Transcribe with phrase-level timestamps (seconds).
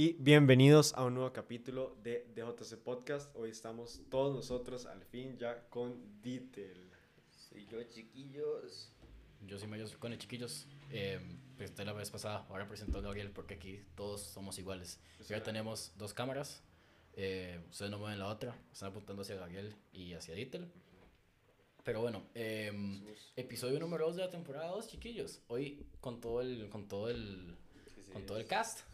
[0.00, 3.36] y bienvenidos a un nuevo capítulo de DJC Podcast.
[3.36, 6.90] Hoy estamos todos nosotros al fin ya con Ditel.
[7.28, 8.94] Soy yo, chiquillos.
[9.46, 10.66] Yo soy Mario con chiquillos.
[10.90, 11.20] Eh,
[11.58, 14.98] presenté la vez pasada, ahora presento a Gabriel porque aquí todos somos iguales.
[15.28, 16.62] Ya tenemos dos cámaras,
[17.12, 20.72] eh, ustedes no mueven la otra, están apuntando hacia Gabriel y hacia Ditel.
[21.84, 22.72] Pero bueno, eh,
[23.36, 25.42] episodio número 2 de la temporada 2, chiquillos.
[25.48, 27.58] Hoy con todo el, con todo el,
[27.94, 28.89] Sí, sí, con todo el cast.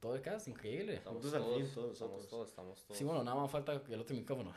[0.00, 0.94] Todo el cast, increíble.
[0.94, 2.98] Estamos Nosotros al fin, todos, todos estamos todos, estamos todos.
[2.98, 4.52] Sí, bueno, nada más falta el otro micrófono.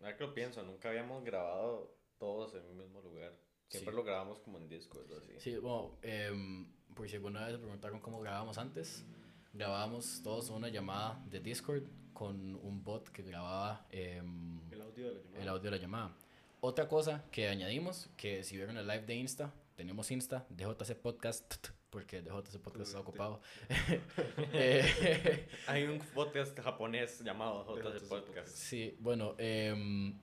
[0.00, 3.34] Ahora que lo pienso, nunca habíamos grabado todos en un mismo lugar.
[3.68, 3.96] Siempre Sí.
[3.96, 5.32] lo grabamos como en Discord o así.
[5.38, 9.04] Sí, bueno, em, por si alguna vez se preguntaron cómo grabábamos antes,
[9.52, 15.14] grabábamos todos una llamada de Discord con un bot que grababa em, El audio de
[15.14, 15.42] la llamada.
[15.42, 16.16] el audio de la llamada.
[16.60, 21.68] Otra cosa que añadimos, que si vieron el live de Insta, tenemos Insta, DJC Podcast,
[21.96, 23.40] porque DJC Podcast está ocupado.
[24.52, 28.48] Eh, Hay un podcast japonés llamado JC Podcast.
[28.48, 30.14] Sí, bueno, em,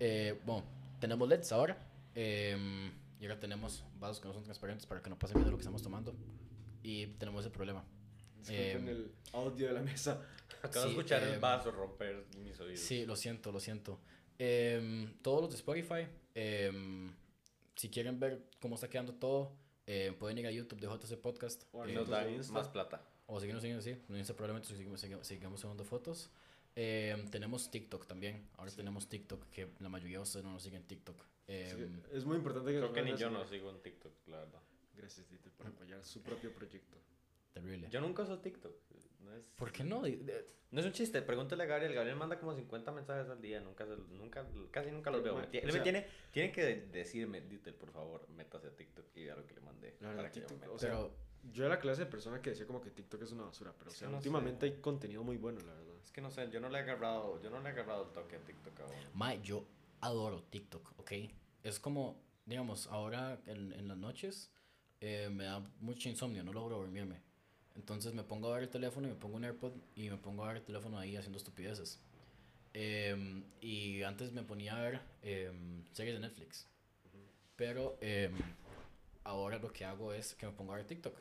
[0.00, 0.64] eh, bueno,
[0.98, 1.76] tenemos LEDs ahora.
[2.14, 5.58] em, y ahora tenemos vasos que no son transparentes para que no pasen viendo lo
[5.58, 6.16] que estamos tomando.
[6.82, 7.84] Y tenemos el problema.
[8.38, 10.26] Disculpen em, el audio de la mesa.
[10.62, 12.80] Acabo de Sí, escuchar el vaso romper mis oídos.
[12.80, 14.00] Sí, lo siento, lo siento.
[15.20, 16.06] Todos los de Spotify,
[17.74, 21.64] si quieren ver cómo está quedando todo, em, pueden ir a YouTube de JC Podcast.
[21.72, 22.52] O em, Nos dan Insta.
[22.52, 23.02] más plata.
[23.26, 23.90] O seguirnos siguiendo así.
[24.08, 26.30] En Insta probablemente seguimos, seguimos, sigamos subiendo fotos.
[26.74, 28.46] Em, tenemos TikTok también.
[28.56, 31.16] Ahora tenemos TikTok, que la mayoría de ustedes no nos siguen en TikTok.
[31.48, 34.38] Em, Sí, es muy importante que Creo que ni yo no sigo en TikTok, la
[34.38, 34.60] verdad.
[34.94, 36.96] Gracias, Ditel, por apoyar su propio proyecto.
[37.52, 37.88] terrible.
[37.90, 38.74] Yo nunca uso TikTok.
[39.20, 40.02] No es, ¿Por qué no?
[40.02, 41.94] De- no es un chiste, pregúntale a Gabriel.
[41.94, 43.60] Gabriel manda como 50 mensajes al día.
[43.60, 45.34] Nunca, se- nunca casi nunca los veo.
[45.34, 48.76] ma- Me o él sea- me tiene, tiene que decirme, Ditel, por favor, métase a
[48.76, 49.96] TikTok y vea lo que le mandé.
[50.00, 52.50] La verdad, yo TikTok, me o sea, Pero, Yo era la clase de persona que
[52.50, 55.22] decía como que TikTok es una basura, pero o sea, que no últimamente hay contenido
[55.22, 55.94] muy bueno, la verdad.
[56.02, 58.12] Es que no sé, yo no le he agarrado, yo no le he agarrado el
[58.12, 58.92] toque a TikTok aún.
[59.14, 59.64] Mae, yo
[60.00, 61.12] adoro TikTok, ¿ok?
[61.62, 64.50] Es como, digamos, ahora en, en las noches
[65.00, 67.22] eh, me da mucho insomnio, no logro dormirme.
[67.76, 70.44] Entonces me pongo a ver el teléfono y me pongo un AirPod y me pongo
[70.44, 72.00] a ver el teléfono ahí haciendo estupideces.
[72.72, 76.66] Em, y antes me ponía a ver em, series de Netflix.
[77.56, 78.34] Pero em,
[79.24, 81.16] ahora lo que hago es que me pongo a ver TikTok.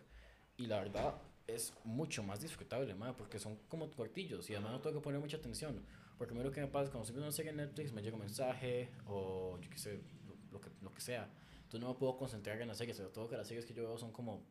[0.58, 1.16] Y la verdad
[1.48, 5.20] es mucho más disfrutable, mae, porque son como cortillos y además no tengo que poner
[5.20, 5.82] mucha atención.
[6.18, 7.92] Porque a mí lo que me pasa es cuando estoy viendo una serie en Netflix
[7.92, 11.30] me llega un mensaje o yo qué sé, lo, lo que, lo que sea.
[11.58, 13.84] Entonces no me puedo concentrar en las series, sobre todo que las series que yo
[13.84, 14.46] veo son como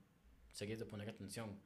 [0.53, 1.59] series de poner atención.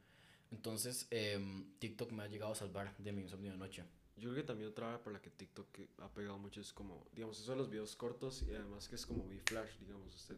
[0.51, 3.83] Entonces em, TikTok me ha llegado a salvar de mi insomnio de noche.
[4.17, 5.67] Yo creo que también otra por la que TikTok
[5.99, 9.05] ha pegado mucho es como, digamos, eso de los videos cortos y además que es
[9.05, 10.35] como muy flash, digamos, usted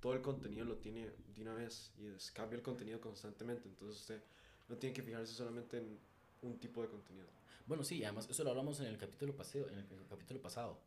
[0.00, 4.00] todo el contenido lo tiene de una vez y es- cambia el contenido constantemente, entonces
[4.00, 4.22] usted
[4.68, 5.98] no tiene que fijarse solamente en
[6.42, 7.26] un tipo de contenido.
[7.66, 10.78] Bueno, sí, además eso lo hablamos en el capítulo pasado, en el, capítulo pasado,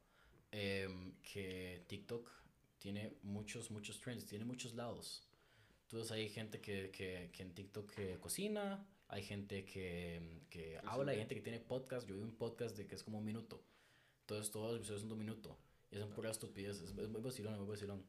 [0.51, 2.29] em, que TikTok
[2.77, 5.27] tiene muchos, muchos trends, tiene muchos lados.
[5.91, 11.13] Entonces hay gente que, que, que en TikTok que cocina, hay gente que, que habla,
[11.13, 12.07] hay gente que tiene podcast.
[12.07, 13.63] Yo vi un podcast de que es como un minuto.
[14.21, 15.57] Entonces todos los episodios son de un minuto.
[15.89, 16.91] Y son puras estupideces.
[16.91, 18.05] Es, es muy vacilón, es muy vacilón.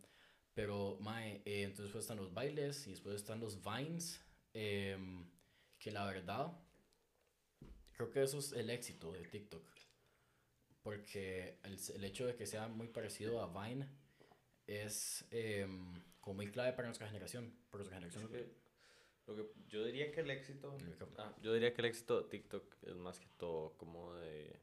[0.52, 4.20] Pero, mae, eh, entonces después están los bailes y después están los vines.
[4.52, 5.24] em,
[5.78, 6.52] que la verdad,
[7.92, 9.64] creo que eso es el éxito de TikTok.
[10.82, 13.88] Porque el, el hecho de que sea muy parecido a Vine
[14.66, 15.94] es em,
[16.34, 17.52] muy clave para nuestra generación.
[17.70, 18.32] Porque nuestra Es generación.
[18.32, 18.60] que
[19.26, 20.76] lo que yo diría que el éxito,
[21.18, 24.56] ah, yo diría que el éxito de TikTok es más que todo como de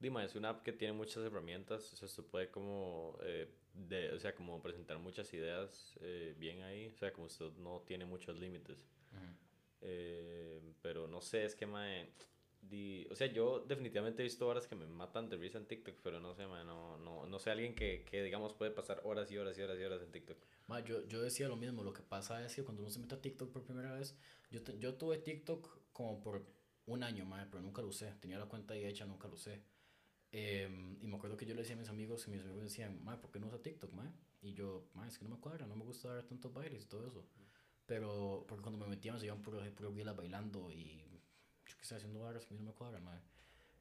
[0.00, 4.12] Dima, es una app que tiene muchas herramientas, o sea, se puede como, eh, de,
[4.12, 8.04] o sea, como presentar muchas ideas eh, bien ahí, o sea, como usted no tiene
[8.04, 8.86] muchos límites.
[9.80, 12.08] Eh, pero no sé, es que, mae,
[12.68, 15.96] di- o sea, yo definitivamente he visto horas que me matan de risa en TikTok,
[16.02, 19.30] pero no sé, mae, no, no, no sé alguien que, que, digamos, puede pasar horas
[19.30, 20.38] y horas y horas y horas en TikTok.
[20.66, 23.14] Ma, yo, yo decía lo mismo, lo que pasa es que cuando uno se mete
[23.14, 24.16] a TikTok por primera vez,
[24.50, 26.46] yo, te- yo tuve TikTok como por
[26.86, 29.62] un año, ma, pero nunca lo usé, tenía la cuenta ahí hecha, nunca lo usé.
[30.30, 33.02] Em, y me acuerdo que yo le decía a mis amigos y mis amigos decían,
[33.02, 34.12] ma, ¿por qué no usa TikTok, ma?
[34.42, 36.86] Y yo, ma, es que no me cuadra, no me gusta dar tantos bailes y
[36.86, 37.26] todo eso.
[37.86, 41.02] Pero, porque cuando me metía me seguían puro, puro reels bailando y
[41.88, 43.20] sé, haciendo barras que a mí no me cuadra, ma.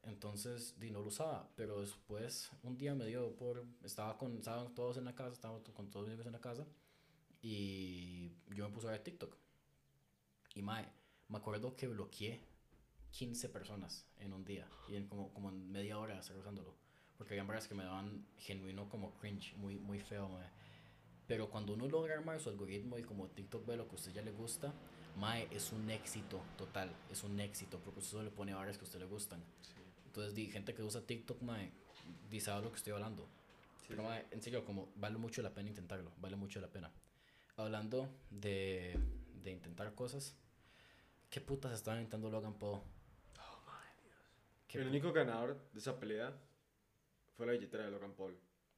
[0.04, 4.74] Entonces, di, no lo usaba, pero después un día me dio por, estaba con, estaban
[4.74, 6.66] todos en la casa, estaba con todos mis amigos en la casa
[7.42, 9.36] y yo me puse a ver TikTok.
[10.56, 10.88] Y mae,
[11.28, 12.42] me acuerdo que bloqueé
[13.12, 16.74] 15 personas en un día y en como, como en media hora estar usándolo.
[17.18, 20.40] Porque había varias que me daban genuino como cringe, muy, muy feo.
[21.26, 24.14] Pero cuando uno logra armar su algoritmo y como TikTok ve lo que a usted
[24.14, 24.74] ya le gusta,
[25.18, 28.84] mae, es un éxito total, es un éxito, porque usted solo le pone barras que
[28.84, 29.44] a usted le gustan.
[30.06, 31.72] Entonces, di, gente que usa TikTok, mae,
[32.30, 33.28] di, sabe lo que estoy hablando.
[33.88, 36.92] Pero, mae, en serio, como vale mucho la pena intentarlo, vale mucho la pena.
[37.56, 38.98] Hablando de,
[39.44, 40.36] de intentar cosas,
[41.30, 42.82] ¿qué putas estaban intentando Logan Paul?
[44.68, 46.34] ¿Qué El pu- único ganador de esa pelea
[47.38, 48.38] fue la billetera de Logan Paul.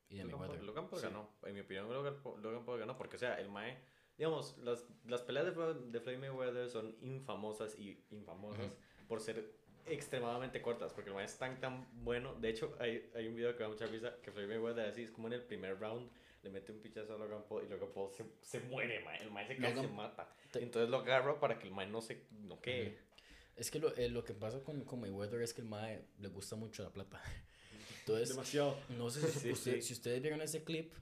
[0.10, 0.66] y de Logan Paul.
[0.66, 1.08] Logan Paul Sí.
[1.08, 1.30] ganó.
[1.44, 3.78] En mi opinión, Logan Paul, Logan Paul ganó porque, o sea, el Mae,
[4.20, 8.68] digamos, las, las peleas de, de Floyd Mayweather son infamosas y infamosas
[9.08, 9.52] por ser
[9.88, 12.36] extremadamente cortas, porque el Mae es tan, tan bueno.
[12.36, 15.12] De hecho, hay, hay un video que da mucha risa que Floyd Mayweather así, es
[15.12, 16.12] como en el primer round,
[16.44, 19.24] le mete un pichazo a Logan Paul y Logan Paul se, se muere, Mae.
[19.24, 20.30] El Mae se y se Logan- mata.
[20.54, 22.98] Entonces lo agarra para que el Mae no se noquee.
[23.56, 26.28] Es que lo, eh, lo que pasa con, con Mayweather es que el mae le
[26.30, 27.22] gusta mucho la plata.
[28.02, 28.78] Entonces, Demasiado.
[28.98, 29.82] no sé si, Sí, usted- sí.
[29.82, 30.94] si ustedes vieron ese clip,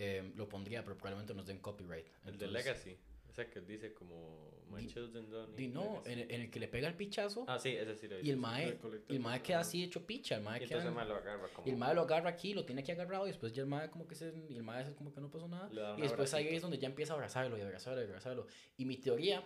[0.00, 2.06] eh, lo pondría, pero probablemente nos den copyright.
[2.24, 2.96] El de Entonces, Legacy.
[3.28, 6.10] O sea, que dice como, My Di- children don't di, no, legacy".
[6.12, 8.30] en, el- en el que le pega el pichazo Ah, sí, ese sí lo y
[8.30, 8.78] el mae,
[9.08, 10.36] el mae queda así hecho picha.
[10.36, 11.66] El mae, Y queda- entonces el Mae lo agarra como...
[11.66, 13.90] y el mae lo agarra aquí, lo tiene aquí agarrado y después ya el mae
[13.90, 15.68] como que se, y el mae hace como que no pasó nada.
[15.96, 16.56] Y después ahí abracito.
[16.56, 18.46] es donde ya empieza a abrazarlo y abrazarlo y abrazarlo.
[18.76, 19.42] Y mi teoría,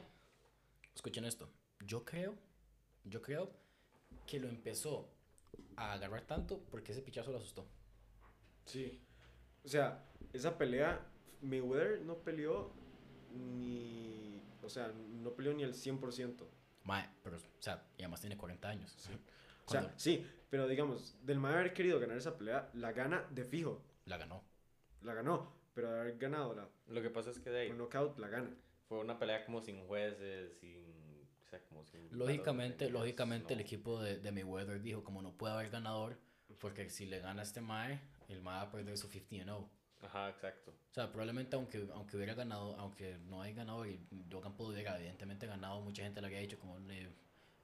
[0.94, 1.50] escuchen esto,
[1.84, 2.34] yo creo,
[3.04, 3.52] yo creo
[4.26, 5.10] que lo empezó
[5.76, 7.66] a agarrar tanto porque ese pichazo lo asustó.
[8.64, 9.02] Sí.
[9.64, 11.00] O sea, esa pelea,
[11.40, 12.72] Mayweather no peleó
[13.32, 14.42] ni.
[14.62, 16.46] O sea, no peleó ni el 100%.
[16.84, 18.96] Mae, pero, o sea, y además tiene 40 años.
[19.66, 23.44] O sea, sí, pero digamos, del mae haber querido ganar esa pelea, la gana de
[23.44, 23.82] fijo.
[24.04, 24.42] la ganó.
[25.02, 27.76] La ganó, pero de haber ganado la, Lo que pasa es que de ahí por
[27.76, 28.50] knockout, la gana.
[28.88, 31.26] fue una pelea como sin jueces, sin...
[31.44, 32.08] O sea, como sin...
[32.16, 36.18] Lógicamente, lógicamente el equipo de, de Mayweather dijo como no puede haber ganador
[36.58, 38.00] porque si le gana a este Mae,
[38.34, 39.70] el Mae va a perder su 50 and 0.
[40.02, 40.72] Ajá, exacto.
[40.90, 44.00] O sea, probablemente aunque, aunque hubiera ganado, aunque no haya ganado y
[44.30, 47.08] Logan Paul hubiera evidentemente ganado, mucha gente le había dicho como eh,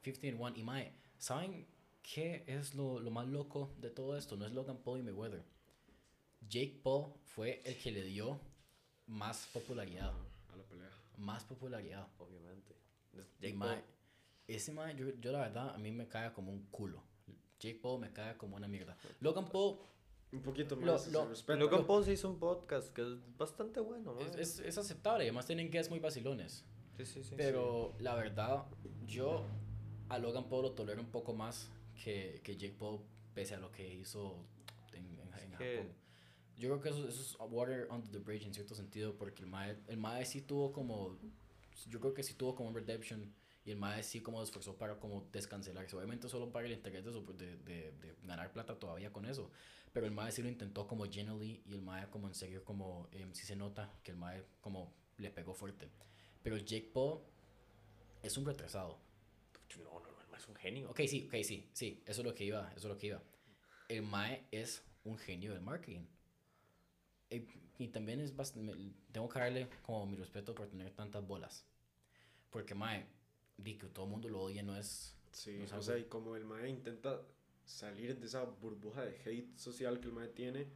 [0.03, 0.56] 50 and 1.
[0.56, 1.67] Y Mae, ¿saben
[2.03, 4.37] qué es lo, lo más loco de todo esto?
[4.37, 5.44] No es Logan Paul y Mayweather.
[6.49, 8.41] Jake Paul fue el que le dio
[9.06, 10.12] más popularidad.
[10.53, 10.91] A la pelea.
[11.17, 12.06] Más popularidad.
[12.19, 12.76] Obviamente.
[13.41, 13.85] Jake mae, Paul.
[14.47, 17.03] ese mae, yo, yo la verdad, a mí me cae como un culo.
[17.59, 18.97] Jake Paul me cae como una mierda.
[19.20, 19.79] Logan Paul
[20.33, 21.59] Un poquito Lo- más lo- respeta.
[21.59, 24.21] Logan Paul se hizo un podcast que es bastante bueno, ¿no?
[24.21, 26.65] es, es, es aceptable, además tienen guests muy vacilones.
[26.97, 27.35] Sí, sí, sí.
[27.37, 28.67] Pero la verdad,
[29.07, 29.45] yo
[30.09, 31.71] a Logan Paul lo tolero un poco más
[32.05, 33.01] que, que Jake Paul,
[33.35, 34.45] pese a lo que hizo
[34.93, 35.93] en, en- en que- Japón.
[36.57, 39.49] Yo creo que eso, eso es water under the bridge en cierto sentido, porque el
[39.49, 41.17] Mae, el Mae sí tuvo como.
[41.87, 43.33] Yo creo que sí tuvo como un redemption.
[43.64, 45.94] Y el Mae sí como esforzó para como descancelarse.
[45.96, 49.50] Obviamente solo para el interés de, de, de, de ganar plata todavía con eso.
[49.93, 51.62] Pero el Mae sí lo intentó como genuinely.
[51.66, 54.94] Y el Mae como en serio como em, sí se nota que el Mae como
[55.19, 55.88] le pegó fuerte.
[56.43, 57.20] Pero Jake Paul
[58.22, 58.99] es un retrasado.
[59.78, 60.90] No, no, no, el mae es un genio.
[60.90, 63.22] Ok, sí, ok, sí, sí, eso es lo que iba, eso es lo que iba.
[63.88, 66.06] El Mae es un genio del marketing.
[67.31, 67.44] Y,
[67.78, 68.75] y también es bastante,
[69.12, 71.66] tengo que darle como mi respeto por tener tantas bolas.
[72.50, 73.06] Porque Mae,
[73.58, 75.14] di que todo el mundo lo odia, no es...
[75.32, 77.20] Sí, no es o sea, y como el mae intenta
[77.64, 80.66] salir de esa burbuja de hate social que el mae tiene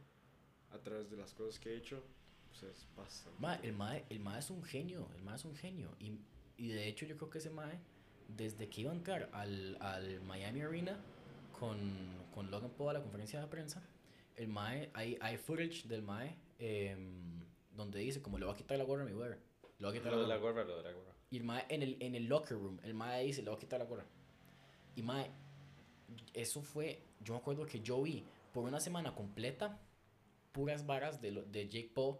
[0.71, 2.03] a través de las cosas que ha hecho,
[2.49, 3.39] pues es bastante.
[3.39, 5.95] Mae, el Mae, el Mae es un genio, el Mae es un genio.
[5.99, 6.19] Y,
[6.57, 7.79] y de hecho yo creo que ese Mae,
[8.27, 10.99] desde que iba a entrar al, al Miami Arena
[11.59, 11.79] con,
[12.33, 13.81] con Logan Paul a la conferencia de prensa,
[14.35, 17.41] el Mae, hay, hay footage del Mae em,
[17.75, 19.11] donde dice como le va a quitar la gorra a mi.
[19.13, 20.63] Le va a quitar Lo la de la gorra.
[20.63, 21.12] gorra, lo de la gorra.
[21.33, 23.59] Y el Mae en el, en el locker room, el Mae dice le va a
[23.59, 24.05] quitar la gorra.
[24.95, 25.31] Y Mae,
[26.33, 28.23] eso fue, yo me acuerdo que yo vi
[28.53, 29.79] por una semana completa
[30.51, 32.17] puras varas de, lo- de Jake Paul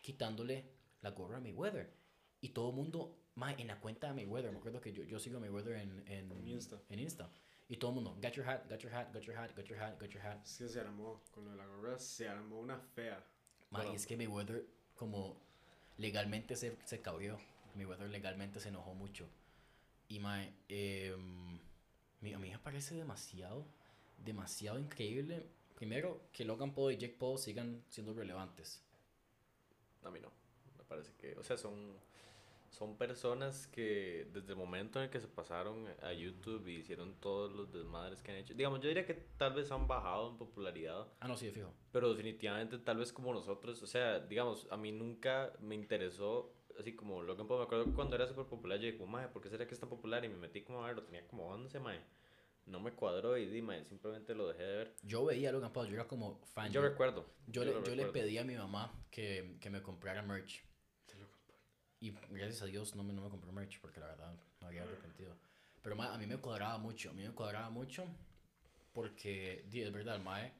[0.00, 0.64] quitándole
[1.02, 1.92] la gorra a Mayweather.
[2.40, 5.18] Y todo el mundo, mae, en la cuenta de Mayweather, me acuerdo que yo, yo
[5.18, 6.80] sigo a Mayweather en, en, En Insta.
[6.88, 7.30] en Insta.
[7.68, 9.78] Y todo el mundo, got your hat, got your hat, got your hat, got your
[9.78, 10.42] hat, got your hat.
[10.46, 13.22] Es que se armó, con lo de la gorra, se armó una fea.
[13.70, 14.64] Mae, y es que Mayweather
[14.96, 15.36] como
[15.98, 17.38] legalmente se, se cabrió.
[17.76, 19.28] Mayweather legalmente se enojó mucho.
[20.08, 21.58] Y mae, em,
[22.20, 23.64] mi- a mí me parece demasiado,
[24.18, 25.46] demasiado increíble.
[25.76, 28.82] Primero, que Logan Paul y Jake Paul sigan siendo relevantes.
[30.04, 30.30] A mí no.
[30.78, 31.94] Me parece que, o sea, son,
[32.70, 37.14] son personas que desde el momento en el que se pasaron a YouTube y hicieron
[37.20, 40.36] todos los desmadres que han hecho, digamos, yo diría que tal vez han bajado en
[40.38, 41.72] popularidad, Ah, no, sí, de fijo.
[41.92, 46.94] pero definitivamente tal vez como nosotros, o sea, digamos, a mí nunca me interesó, así
[46.94, 49.48] como Logan Paul, me acuerdo que cuando era súper popular, yo dije, mae, ¿por qué
[49.48, 50.24] será que es tan popular?
[50.24, 52.00] Y me metí como a verlo, tenía como 11, mae.
[52.66, 54.96] No me cuadró y di, mae, simplemente lo dejé de ver.
[55.02, 56.70] Yo veía a Logan Paul, yo era como fan.
[56.70, 57.26] Yo recuerdo.
[57.46, 58.12] yo, le, lo yo le recuerdo.
[58.12, 60.64] pedí a mi mamá que, que me comprara merch.
[62.00, 64.82] y gracias a Dios no me, no me compré merch porque la verdad me había
[64.82, 65.36] arrepentido.
[65.82, 68.06] Pero mae, a mí me cuadraba mucho, a mí me cuadraba mucho
[68.92, 70.52] porque, es verdad, el Mae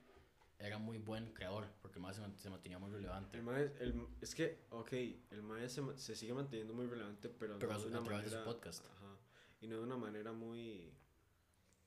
[0.61, 3.37] era muy buen creador porque el Mae se, man- se mantenía muy relevante.
[3.39, 4.93] El mae, el, es que, ok,
[5.31, 8.05] el mae se, se sigue manteniendo muy relevante, pero, Pero no a de una a
[8.05, 8.53] través de su manera.
[8.53, 8.85] podcast.
[8.87, 9.17] Ajá,
[9.61, 10.93] y no de una manera muy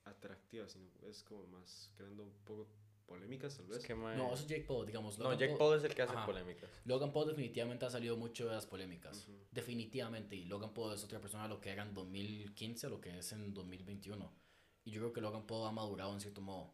[0.05, 2.67] atractiva, sino es como más creando un poco
[3.05, 3.77] polémicas, tal vez.
[3.79, 5.17] Es que, mae, No, eso es Jake Paul, digamos.
[5.17, 6.25] no, Logan Jake Paul es el que hace Ajá.
[6.25, 6.69] polémicas.
[6.85, 9.27] Logan Paul definitivamente ha salido mucho de las polémicas.
[9.27, 9.37] Ujú.
[9.51, 10.35] Definitivamente.
[10.35, 13.19] Y Logan Paul es otra persona a lo que era en 2015 a lo que
[13.19, 14.33] es en 2021.
[14.85, 16.73] Y yo creo que Logan Paul ha madurado en cierto modo.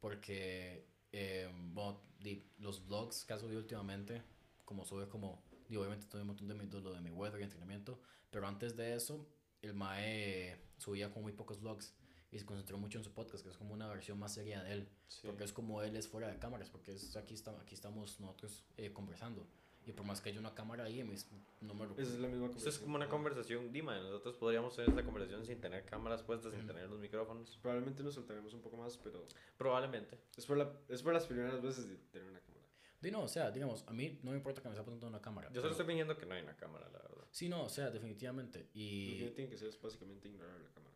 [0.00, 4.22] Porque, eh, bueno, di- los vlogs que ha subido últimamente,
[4.64, 7.40] como sube como, di, obviamente todo un montón de, mi- de lo de mi weather
[7.40, 8.00] y entrenamiento.
[8.30, 9.26] Pero antes de eso,
[9.62, 11.94] el Mae subía con muy pocos vlogs.
[12.30, 14.72] Y se concentró mucho en su podcast, que es como una versión más seria de
[14.72, 14.88] él.
[15.06, 15.20] Sí.
[15.26, 18.64] Porque es como él es fuera de cámaras, porque es aquí, está, aquí estamos nosotros
[18.76, 19.46] eh, conversando.
[19.88, 21.26] Y por más que haya una cámara ahí, mis,
[21.62, 23.98] no me Esa es la misma Esto es como una conversación, Dima.
[23.98, 27.56] Nosotros podríamos tener esta conversación sin tener cámaras puestas, sin tener los micrófonos.
[27.62, 29.26] Probablemente nos soltaremos un poco más, pero
[29.56, 30.18] Probablemente.
[30.36, 32.66] es por, la, es por las primeras veces de tener una cámara.
[33.00, 35.22] Di no, o sea, digamos, a mí no me importa que me esté apuntando una
[35.22, 35.48] cámara.
[35.48, 37.24] Yo solo pero- estoy fingiendo que no hay una cámara, la verdad.
[37.30, 38.58] Sí, no, o sea, definitivamente.
[38.64, 40.94] Lo que Y, tiene que ser es básicamente ignorar la cámara.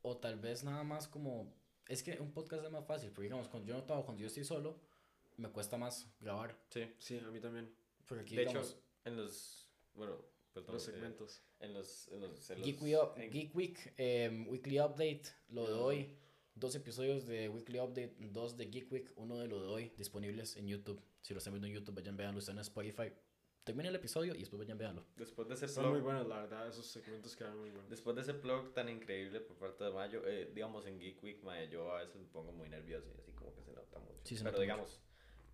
[0.00, 1.54] o tal vez nada más como,
[1.88, 4.44] es que un podcast es más fácil, porque digamos, cuando yo notaba, cuando yo estoy
[4.44, 4.80] solo,
[5.36, 6.56] me cuesta más grabar.
[6.70, 6.90] Sí.
[6.98, 7.70] Sí, a mí también.
[8.06, 9.68] Porque aquí, De digamos, hecho, en los.
[9.94, 10.18] Bueno,
[10.52, 10.74] perdón.
[10.74, 11.42] Los eh, segmentos.
[11.60, 12.08] en los.
[12.08, 15.72] En los, en Geek, los- Week, Up- en- Geek Week, em, Weekly Update, lo de
[15.74, 16.18] hoy,
[16.54, 20.56] dos episodios de Weekly Update, dos de Geek Week, uno de lo de hoy, disponibles
[20.56, 21.00] en YouTube.
[21.22, 23.12] Si lo están viendo en YouTube, vayan, veanlo, están en Spotify.
[23.64, 25.06] Termina el episodio y después vayan, veanlo.
[25.14, 26.66] Después de ese Son muy plug, buenos, la verdad.
[26.66, 27.88] Esos segmentos quedaron muy buenos.
[27.88, 31.44] después de ese plug tan increíble por parte de Mayo, eh, digamos en Geek Week,
[31.44, 34.20] mae, yo a veces me pongo muy nervioso y así como que se nota mucho.
[34.24, 35.00] Sí, se Pero nota digamos,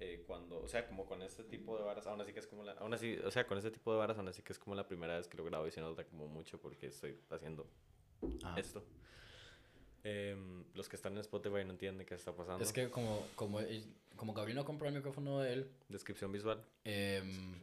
[0.00, 2.62] eh, cuando, o sea, como con este tipo de varas, aún así que es como
[2.62, 4.76] la, aún así, o sea, con este tipo de varas, aún así que es como
[4.76, 7.66] la primera vez que lo grabo y se nota como mucho porque estoy haciendo
[8.44, 8.58] Ajá.
[8.60, 8.84] esto.
[10.04, 12.62] Em, los que están en Spotify no entienden qué está pasando.
[12.62, 13.58] Es que como, como,
[14.16, 16.64] como Gabriel no compró el micrófono de él, Descripción visual.
[16.84, 17.60] em,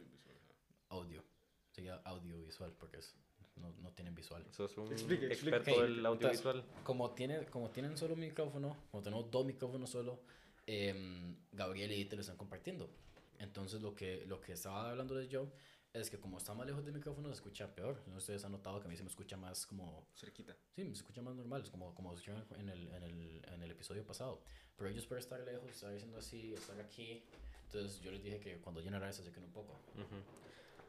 [0.90, 1.24] audio.
[1.70, 3.14] Sería audiovisual porque es,
[3.56, 4.44] no, no tienen visual.
[4.48, 5.56] Eso es un Explique, explique.
[5.56, 6.06] experto Ok, del entonces-
[6.44, 6.64] audiovisual.
[6.84, 10.20] Como, tiene, como tienen solo un micrófono, como tenemos dos micrófonos solo,
[10.66, 12.90] em, Gabriel y te lo están compartiendo.
[13.38, 15.52] Entonces lo que, lo que estaba hablando de yo
[15.92, 18.02] es que como está más lejos del micrófono se escucha peor.
[18.06, 18.16] ¿No?
[18.16, 20.06] Ustedes han notado que a mí se me escucha más como...
[20.14, 20.56] Cerquita.
[20.74, 23.70] Sí, me escucha más normal, es como, como escucharon en el, en, el, en el
[23.70, 24.42] episodio pasado.
[24.76, 27.22] Pero ellos por estar lejos, estar diciendo así, estar aquí.
[27.66, 29.72] Entonces yo les dije que cuando llenara se acerquen un poco.
[29.94, 30.16] Ujú.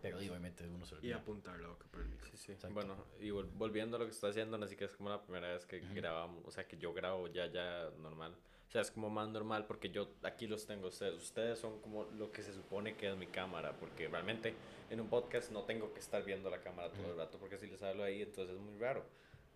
[0.02, 1.16] Pero y, obviamente uno se Y olvida.
[1.18, 2.30] apuntar la boca por el micro.
[2.32, 2.52] Sí, sí.
[2.52, 2.74] Exacto.
[2.74, 5.52] Bueno, y vol- volviendo a lo que está haciendo, así que es como la primera
[5.54, 5.94] vez que Ujú.
[5.96, 8.36] grabamos, o sea, que yo grabo ya, ya normal.
[8.68, 11.16] O sea, es como más normal porque yo aquí los tengo ustedes.
[11.16, 14.54] Ustedes son como lo que se supone que es mi cámara, porque realmente
[14.90, 17.68] en un podcast no tengo que estar viendo la cámara todo el rato, porque si
[17.68, 19.06] les hablo ahí, entonces es muy raro.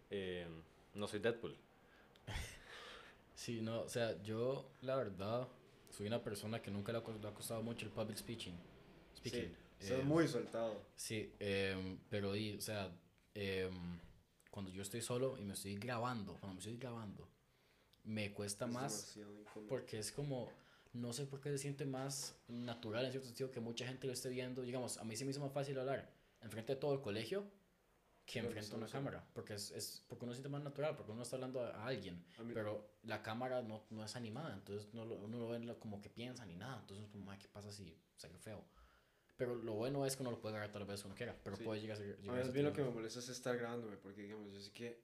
[0.10, 0.48] Eh,
[0.94, 1.56] no soy Deadpool.
[3.36, 5.48] Sí, no, o sea, yo la verdad
[5.90, 8.56] soy una persona que nunca le ha, co- le ha costado mucho el public speaking.
[9.18, 9.56] speaking.
[9.80, 10.80] Sí, Eh, muy soltado.
[10.96, 12.92] Sí, em, pero y, o sea,
[13.34, 14.00] em,
[14.52, 17.28] cuando yo estoy solo y me estoy grabando, cuando me estoy grabando,
[18.04, 19.18] me cuesta Es más
[19.68, 20.50] porque es como,
[20.94, 24.14] no sé por qué se siente más natural en cierto sentido que mucha gente lo
[24.14, 24.62] esté viendo.
[24.62, 26.10] Digamos, a mí se me hizo más fácil hablar
[26.42, 27.46] enfrente de todo el colegio
[28.26, 30.96] que enfrente de una sí, cámara, porque es, es porque uno se siente más natural,
[30.96, 34.16] porque uno está hablando a, a alguien, A mí- pero la cámara no, no es
[34.16, 37.38] animada, entonces no lo, uno lo ve como que piensa ni nada, entonces como, "Ay,
[37.40, 38.64] ¿qué pasa si sale feo?
[39.38, 41.64] Pero lo bueno es que uno lo puede agarrar tal vez cuando quiera, pero Sí.
[41.64, 42.16] puede llegar a ser...
[42.16, 44.72] A mí a bien lo que me molesta es estar grabándome, porque digamos, yo sé
[44.72, 45.02] que,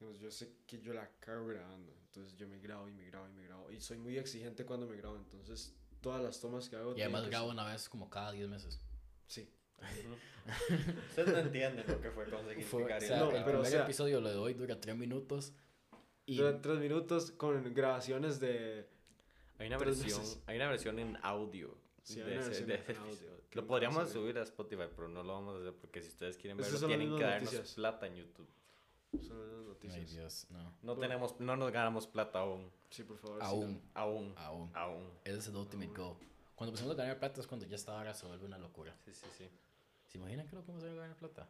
[0.00, 3.28] digamos, yo sé que yo la cago grabando, entonces yo me grabo y me grabo
[3.28, 6.76] y me grabo, y soy muy exigente cuando me grabo, entonces todas las tomas que
[6.76, 6.96] hago...
[6.96, 8.80] Y además que grabo ser- una vez como cada 10 meses.
[9.26, 9.48] Sí,
[11.10, 13.08] Ustedes no entienden lo que fue conseguir Fue, o Vicario.
[13.08, 15.52] sea, No, el pero, o primer sea- episodio lo de hoy dura 3 minutos
[16.26, 16.36] y...
[16.38, 18.86] Duran tres minutos con grabaciones de...
[19.58, 20.42] Hay una versión, meses.
[20.46, 21.76] hay una versión en audio.
[22.02, 25.56] Sí, de ese- de ese audio Lo podríamos subir a Spotify, pero no lo vamos
[25.56, 27.74] a hacer porque si ustedes quieren verlo, tienen que darnos noticias.
[27.74, 28.48] plata en YouTube.
[29.18, 30.10] Son las Ay, noticias.
[30.10, 30.72] Dios, no.
[30.82, 32.70] No tenemos, no nos ganamos plata aún.
[32.90, 33.38] Sí, por favor.
[33.40, 34.34] sí, Aún, Aún.
[34.36, 34.70] aún.
[34.74, 35.10] Aún.
[35.24, 36.16] Ese es el ultimate goal.
[36.54, 38.94] Cuando empezamos a ganar plata es cuando ya esta hora se vuelve una locura.
[39.04, 39.48] Sí, sí, sí.
[40.06, 41.48] ¿Se imaginan que lo que vamos a hacer ganar plata?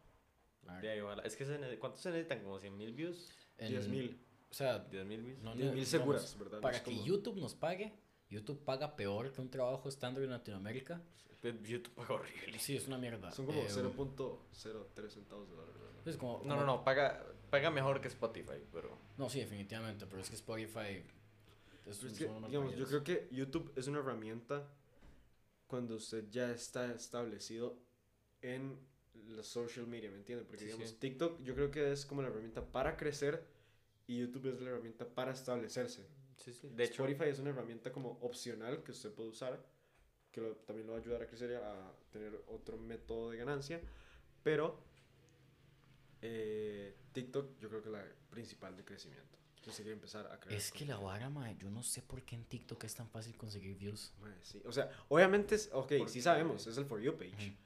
[0.81, 1.23] De ahí, ojalá.
[1.23, 2.43] Es que se ¿cuántos se necesitan?
[2.43, 3.31] ¿Como 100 mil views?
[3.59, 4.17] en- 10.000.
[4.51, 5.39] O sea, ¿10 mil views?
[5.43, 6.59] no, 10.000 no, seguras, digamos, ¿verdad?
[6.59, 7.93] No Para que como- YouTube nos pague,
[8.29, 11.01] YouTube paga peor que un trabajo estándar en Latinoamérica.
[11.43, 12.59] YouTube paga horrible.
[12.59, 13.31] Sí, es una mierda.
[13.33, 15.75] Son como Eh, 0.03 centavos de dólar.
[16.05, 16.85] es como- No, no, no.
[16.85, 18.97] Paga, paga mejor que Spotify, pero...
[19.19, 21.05] No, sí, definitivamente, pero es que Spotify...
[21.87, 24.69] Es, es que, digamos, yo creo que YouTube es una herramienta
[25.67, 27.79] cuando usted ya está establecido
[28.43, 28.79] en
[29.29, 30.47] la social media, ¿me entiendes?
[30.47, 30.97] Porque, Sí, digamos, sí.
[30.99, 33.45] TikTok yo creo que es como la herramienta para crecer
[34.07, 36.07] y YouTube es la herramienta para establecerse.
[36.37, 36.69] Sí, sí.
[36.69, 39.65] De hecho, Spotify es una herramienta como opcional que usted puede usar,
[40.33, 43.37] que lo- también lo va a ayudar a crecer y a tener otro método de
[43.39, 43.81] ganancia,
[44.43, 44.83] pero
[46.23, 49.39] eh, TikTok yo creo que es la principal de crecimiento.
[49.63, 50.59] Quiero empezar a crear.
[50.59, 53.37] Es que la vara, mae, yo no sé por qué en TikTok es tan fácil
[53.37, 54.13] conseguir views.
[54.21, 54.63] Mae, sí.
[54.65, 57.57] O sea, obviamente es, ok, Porque- sí sabemos, es el For You page,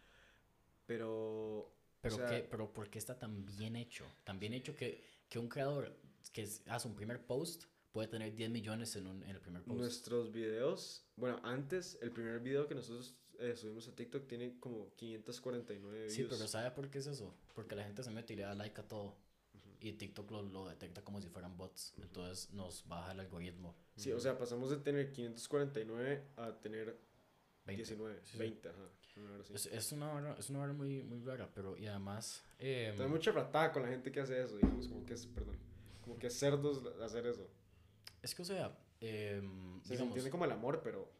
[0.87, 1.71] pero...
[2.01, 4.05] Pero, o sea, qué, pero ¿por qué está tan bien hecho?
[4.25, 5.97] Tan bien hecho que, que un creador
[6.35, 9.79] que hace un primer post puede tener 10 millones en, un, en el primer post.
[9.79, 14.93] Nuestros videos, bueno, antes, el primer video que nosotros eh, subimos a TikTok tiene como
[14.97, 16.35] 549 Sí, views.
[16.35, 17.35] pero ¿sabe por qué es eso?
[17.55, 19.17] Porque la gente se mete y le da like a todo.
[19.81, 21.93] Y TikTok lo, lo detecta como si fueran bots.
[22.00, 23.75] Entonces nos baja el algoritmo.
[23.97, 26.99] Sí, o sea, pasamos de tener 549 a tener
[27.67, 27.83] 20.
[27.83, 28.38] 19, Sí, sí.
[28.38, 28.79] 20, ajá.
[29.17, 29.38] una.
[29.55, 32.43] Es, es una hora, es una hora muy, muy rara, pero y además...
[32.59, 35.57] em, Hay mucha ratada con la gente que hace eso, digamos, como que es, perdón,
[36.03, 37.47] como que es cerdos hacer eso.
[38.23, 39.43] es que, o sea, O sea, se
[39.93, 41.11] digamos, entiende como el amor, pero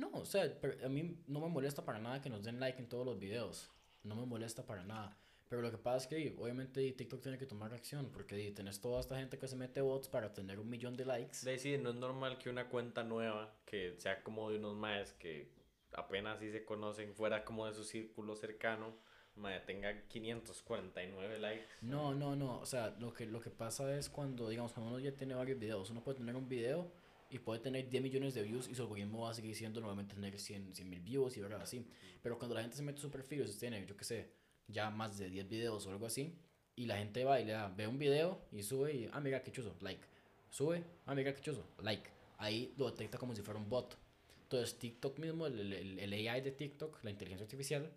[0.00, 0.50] No, o sea,
[0.82, 3.70] a mí no me molesta para nada que nos den like en todos los videos.
[4.02, 5.14] No me molesta para nada.
[5.50, 8.98] Pero lo que pasa es que obviamente TikTok tiene que tomar acción porque tenés toda
[9.00, 11.58] esta gente que se mete bots para tener un millón de likes.
[11.58, 15.50] sí, no es normal que una cuenta nueva, que sea como de unos maes que
[15.92, 18.96] apenas sí se conocen, fuera como de su círculo cercano,
[19.36, 21.66] mae, tenga 549 likes.
[21.82, 22.58] No, no, no.
[22.58, 25.58] O sea, lo que, lo que pasa es cuando, digamos, cuando uno ya tiene varios
[25.58, 26.90] videos, uno puede tener un video
[27.30, 30.14] y puede tener 10 millones de views y su algoritmo va a seguir siendo normalmente
[30.14, 31.86] tener 100 mil views y verdad así.
[32.22, 34.30] Pero cuando la gente se mete a su perfil usted tiene, yo qué sé,
[34.66, 36.36] ya más de 10 videos o algo así,
[36.76, 39.42] y la gente va y le da, ve un video y sube y, ah, mira
[39.42, 40.02] qué chuzo, like.
[40.50, 42.10] Sube, ah, mira qué chuzo, like.
[42.38, 43.96] Ahí lo detecta como si fuera un bot.
[44.42, 47.88] Entonces, TikTok mismo, el, el, el AI de TikTok, la inteligencia artificial,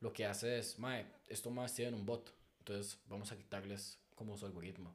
[0.00, 2.32] lo que hace es, mae, esto más tiene un bot.
[2.60, 4.94] Entonces, vamos a quitarles como su algoritmo.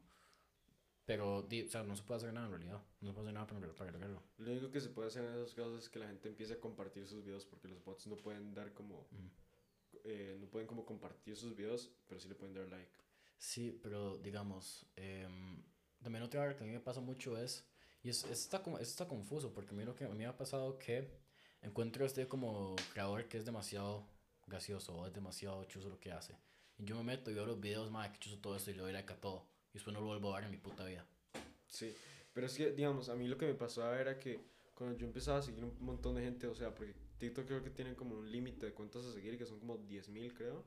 [1.06, 2.82] Pero, di, o sea, no se puede hacer nada en realidad.
[3.02, 4.24] No se puede hacer nada para, para arreglarlo.
[4.38, 6.60] lo único que se puede hacer en esos casos es que la gente empiece a
[6.60, 9.30] compartir sus videos porque los bots no pueden dar como, Ujú.
[10.04, 12.92] eh, no pueden como compartir sus videos, pero sí le pueden dar like.
[13.38, 15.62] Sí, pero digamos, em,
[16.02, 17.66] también otra cosa que a mí me pasa mucho es,
[18.02, 20.16] y es, es está, como, es está confuso, porque a mí, lo que, a mí
[20.16, 21.08] me ha pasado que
[21.62, 24.08] encuentro a este como creador que es demasiado
[24.48, 26.36] gracioso o es demasiado chuzo lo que hace.
[26.78, 28.82] Y yo me meto y veo los videos, madre, que chuzo todo esto y le
[28.82, 29.46] doy like a todo.
[29.76, 31.06] Y después no lo vuelvo a ver en mi puta vida.
[31.68, 31.94] Sí,
[32.32, 34.40] pero es que, digamos, a mí lo que me pasaba era que
[34.74, 37.72] cuando yo empezaba a seguir un montón de gente, o sea, porque TikTok creo que
[37.72, 40.64] tiene como un límite de cuentas a seguir, que son como 10.000 creo.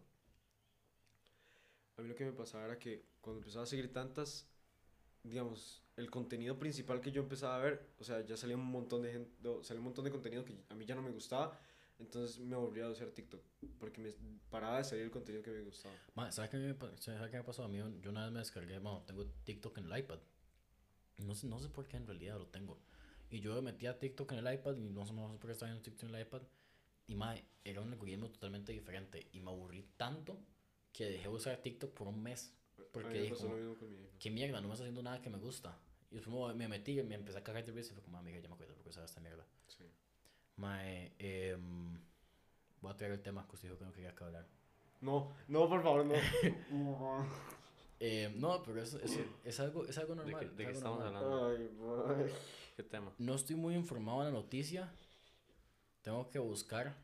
[1.97, 4.47] A mí lo que me pasaba era que cuando empezaba a seguir tantas,
[5.23, 9.01] digamos, el contenido principal que yo empezaba a ver, o sea, ya salía un montón
[9.01, 11.59] de gente, salía un montón de contenido que a mí ya no me gustaba,
[11.99, 13.43] entonces me volví a usar TikTok,
[13.79, 14.13] porque me
[14.51, 15.95] paraba de salir el contenido que me gustaba.
[16.15, 17.65] Madre, ¿sabes qué, me, ¿sabes qué me pasó?
[17.65, 20.19] A mí yo una vez me descargué, bueno, tengo TikTok en el iPad.
[21.19, 22.79] No sé, no sé por qué en realidad lo tengo.
[23.31, 25.47] Y yo me metí a TikTok en el iPad y no sé, no sé por
[25.49, 26.43] qué estaba viendo TikTok en el iPad.
[27.09, 29.29] Y madre, era un algoritmo totalmente diferente.
[29.33, 30.39] Y me aburrí tanto
[30.93, 32.55] que dejé de usar TikTok por un mes.
[32.93, 33.35] Porque dije,
[34.19, 35.79] qué mierda, no me está haciendo nada que me gusta.
[36.11, 38.19] Y después me, me metí y me empecé a cagar de risa y fue como,
[38.19, 39.45] amiga, ya me acuerdo por qué usaba esta mierda.
[39.67, 39.85] Sí.
[40.59, 41.99] Mae, em,
[42.81, 44.47] voy a traer el tema dijo que no quería que hablar.
[45.01, 46.15] No, no, por favor, no.
[48.01, 50.57] Eh, no, pero es, es, es algo, es algo ¿De qué, normal.
[50.57, 51.17] de es qué estamos normal.
[51.25, 51.47] hablando?
[51.49, 52.31] Ay, boy.
[52.77, 53.13] ¿Qué tema?
[53.19, 54.89] No estoy muy informado en la noticia.
[56.03, 56.95] Tengo que buscar.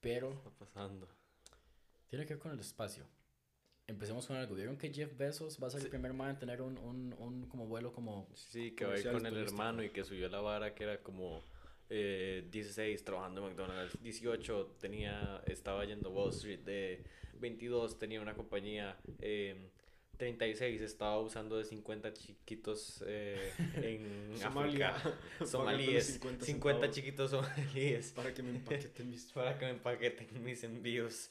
[0.00, 1.08] Pero ¿Qué está pasando?
[2.06, 3.04] tiene que ver con el espacio.
[3.88, 4.54] Empecemos con algo.
[4.54, 7.46] ¿Vieron que Jeff Bezos va a ser el primer man en tener un, un, un
[7.48, 8.28] como vuelo como...
[8.34, 9.50] Sí, que va a ir con el turístico.
[9.50, 11.42] hermano y que subió la vara que era como
[11.90, 17.04] eh, 16 trabajando en McDonald's, 18 tenía, estaba yendo a Wall Street, de
[17.40, 19.70] 22 tenía una compañía, eh,
[20.16, 24.90] 36 estaba usando de 50 chiquitos eh, en Somalia.
[24.90, 29.24] África, somalíes, 50 50, centavos chiquitos somalíes Para que me empaqueten mis.
[29.32, 31.30] para que me empaqueten mis envíos.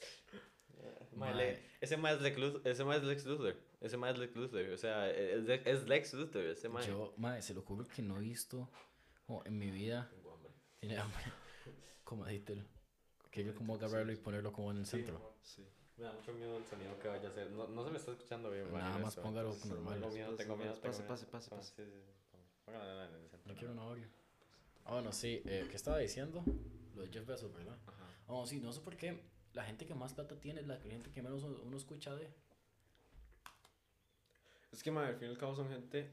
[1.16, 1.34] Mae.
[1.34, 4.36] le- ese más es Lex Luthor, ese más es Lex Luthor, ese más es Lex
[4.36, 6.86] Luthor, o sea, es, Lex Luthor, ese mae.
[6.86, 8.68] Yo, madre, se lo juro que no he visto
[9.26, 10.10] como en mi vida.
[10.32, 10.39] Hambre.
[10.80, 11.22] Tiene hambre.
[12.04, 12.64] Como Hitler.
[13.30, 15.36] Quiero como agarrarlo y ponerlo como en el centro.
[15.42, 15.64] Sí.
[15.96, 17.50] Me da mucho miedo el sonido que vaya a hacer.
[17.50, 18.72] No, no se me está escuchando bien.
[18.72, 19.22] Nada Vale, más eso.
[19.22, 19.94] póngalo normal.
[20.00, 20.80] Tengo miedo, tengo miedo.
[20.80, 21.30] Pase, tengo pase, miedo.
[21.30, 21.72] pase, pase.
[21.76, 22.38] sí, sí, sí.
[22.64, 23.52] Póngala en el centro.
[23.52, 24.08] No quiero un audio.
[24.86, 25.42] Ah, bueno, sí.
[25.44, 26.42] Eh, ¿Qué estaba diciendo?
[26.96, 27.78] Lo de Jeff Bezos, ¿verdad?
[27.86, 28.06] Ajá.
[28.26, 29.22] Oh, sí, no sé por qué.
[29.52, 32.30] La gente que más plata tiene es la gente que menos uno escucha de.
[34.72, 36.10] Es que, madre, al fin y al cabo son gente.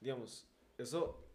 [0.00, 1.25] Digamos, eso.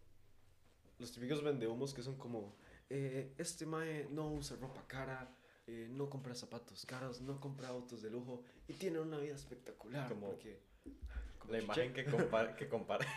[1.02, 2.54] Los típicos vendehumos que son como.
[2.88, 5.28] Eh, este mae no usa ropa cara.
[5.66, 10.08] eh, no compra zapatos caros, no compra autos de lujo y tiene una vida espectacular.
[10.08, 10.60] Como porque,
[11.40, 12.54] como La imagen que compara.
[12.54, 13.04] Que compara.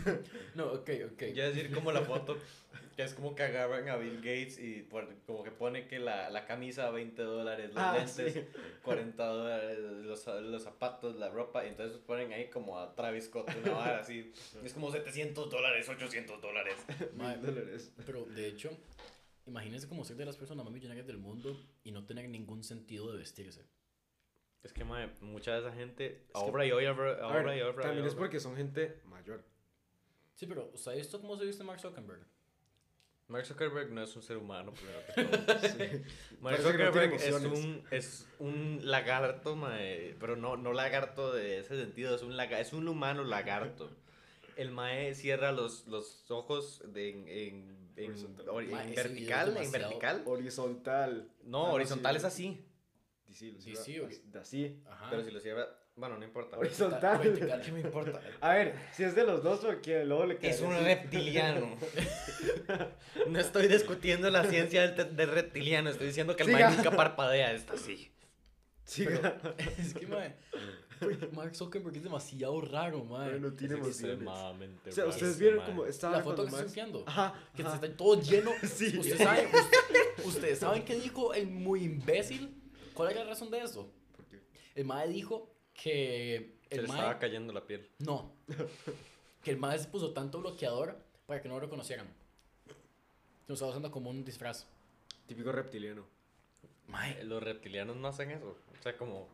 [0.54, 1.22] No, ok, ok.
[1.34, 2.36] Yo decir como la foto
[3.00, 6.28] que es como que agarran a Bill Gates y por- como que pone que la,
[6.30, 8.44] la camisa 20 dólares, los Ah, lentes sí.
[8.82, 13.50] 40 dólares, los, los zapatos, la ropa, y entonces ponen ahí como a Travis Scott,
[13.64, 14.32] una vara así.
[14.62, 16.74] Es como 700 dólares, 800 dólares.
[17.16, 17.92] Dólares.
[18.04, 18.70] Pero de hecho,
[19.46, 23.10] imagínense como ser de las personas más millonarias del mundo y no tener ningún sentido
[23.12, 23.64] de vestirse.
[24.62, 27.82] Es que, mae, mucha de esa gente que- ahorra y A ahorra ver, y ahorra.
[27.82, 28.18] y también es ahorra.
[28.18, 29.42] porque son gente mayor.
[30.34, 32.26] Sí, pero ¿usted ha visto cómo se viste Mark Zuckerberg?
[33.30, 35.58] Mark Zuckerberg no es un ser humano, primero que todo.
[35.68, 36.02] Sí.
[36.40, 41.58] Mark Parece no Zuckerberg es un, es un lagarto, mae, pero no, no lagarto de
[41.60, 43.90] ese sentido, es un, laga- es un humano lagarto.
[44.56, 50.22] El mae cierra los, los ojos de, en, en, en, vertical, en vertical.
[50.26, 51.30] Horizontal.
[51.44, 52.18] No, Ah, no, horizontal sí.
[52.18, 52.66] es así,
[53.30, 54.08] Sí, lo Sí, cierra
[54.40, 54.82] así.
[54.90, 55.06] Ajá.
[55.08, 55.68] pero si lo cierra,
[56.00, 56.58] bueno, no importa.
[56.58, 57.18] Horizontal.
[57.18, 57.60] Vertical.
[57.62, 58.20] ¿Qué me importa?
[58.40, 61.76] A ver, si es de los dos, porque luego le Es un reptiliano.
[63.28, 66.68] No estoy discutiendo la ciencia del, del reptiliano, estoy diciendo que el Siga.
[66.68, 68.10] mae nunca parpadea, está así.
[68.84, 69.06] Sí,
[69.78, 70.34] es que, mae,
[71.32, 73.38] Mark Zuckerberg es demasiado raro, mae.
[73.38, 76.62] no tiene Es extremadamente O sea, raro ustedes vieron como estaba La foto que estoy
[76.62, 77.04] Max- enviando.
[77.06, 77.74] Ajá, Que ajá.
[77.74, 78.50] está todo lleno.
[78.62, 78.96] Sí.
[78.98, 82.56] ¿Usted sabe, usted- ¿Ustedes saben qué dijo el muy imbécil?
[82.94, 83.92] ¿Cuál era la razón de eso?
[84.74, 85.49] El mae dijo
[85.82, 86.98] que Se el le mae...
[86.98, 87.88] estaba cayendo la piel.
[87.98, 88.32] No.
[89.42, 92.06] que el mae se puso tanto bloqueador para que no lo reconocieran.
[93.46, 94.66] Lo estaba usando como un disfraz.
[95.26, 96.06] Típico reptiliano.
[96.86, 98.56] Mae, Los reptilianos no hacen eso.
[98.78, 99.28] O sea, como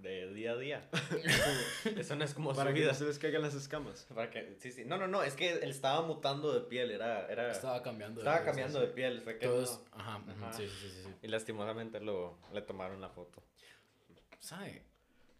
[0.00, 0.88] de día a día.
[1.96, 2.92] eso no es como Para su que vida.
[2.92, 4.06] no se les caigan las escamas.
[4.14, 4.84] Para que, sí, sí.
[4.84, 5.22] No, no, no.
[5.22, 6.90] Es que él estaba mutando de piel.
[6.90, 8.20] Era, era, estaba, estaba cambiando.
[8.20, 9.22] de cambiando sí, de piel.
[9.22, 10.00] Fue que Entonces, no.
[10.00, 10.52] ajá, Ajá.
[10.52, 11.14] sí, sí, sí, sí.
[11.22, 13.42] Y lastimosamente lo, le tomaron la foto.
[14.38, 14.84] ¿Sabe?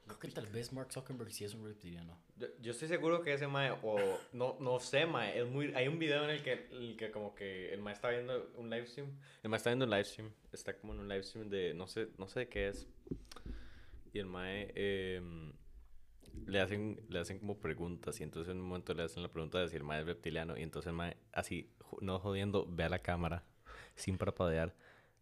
[0.09, 2.19] Creo que tal vez Mark Zuckerberg sí es un reptiliano.
[2.37, 3.99] Yo, yo estoy seguro que ese mae, o
[4.33, 7.35] no, no sé, mae, es muy, hay un video en el que, el que como
[7.35, 10.33] que el mae está viendo un live stream, el mae está viendo un live stream,
[10.51, 12.89] está como en un live stream de, no sé, no sé de qué es,
[14.15, 15.53] y el mae em,
[16.47, 19.59] le hacen, le hacen como preguntas, y entonces en un momento le hacen la pregunta
[19.59, 22.89] de si el mae es reptiliano, y entonces el mae, así, no jodiendo, ve a
[22.89, 23.45] la cámara,
[23.95, 24.75] sin parpadear,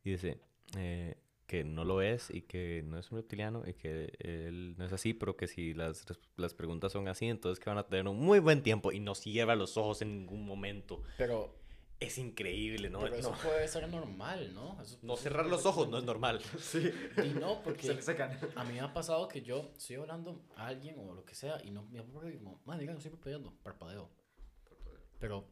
[0.04, 0.38] y dice,
[0.76, 4.84] eh, que no lo es y que no es un reptiliano y que él no
[4.84, 6.04] es así, pero que si las,
[6.36, 9.14] las preguntas son así, entonces que van a tener un muy buen tiempo y no
[9.14, 11.02] cierra los ojos en ningún momento.
[11.18, 11.54] Pero,
[12.00, 13.00] Es increíble, ¿no?
[13.00, 14.76] pero eso No, puede ser normal, ¿no?
[14.82, 16.40] Eso- no eso cerrar los ojos no es normal.
[16.58, 16.90] Sí.
[17.24, 18.38] Y no, porque Se le sacan.
[18.54, 21.58] a mí me ha pasado que yo estoy hablando a alguien o lo que sea
[21.64, 24.10] y no me porque como, man, digan, estoy parpadeando, parpadeo.
[25.20, 25.48] Pero,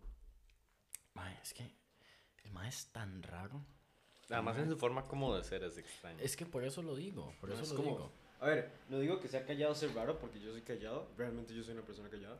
[1.15, 1.71] man, es que
[2.45, 3.65] el man es tan raro.
[4.31, 6.19] Además en su forma como de ser es extraño.
[6.21, 8.13] Es que por eso lo digo, por No, eso es lo como- digo.
[8.41, 11.09] A ver, no digo que sea callado ser raro porque yo soy callado.
[11.17, 12.39] Realmente yo soy una persona callada.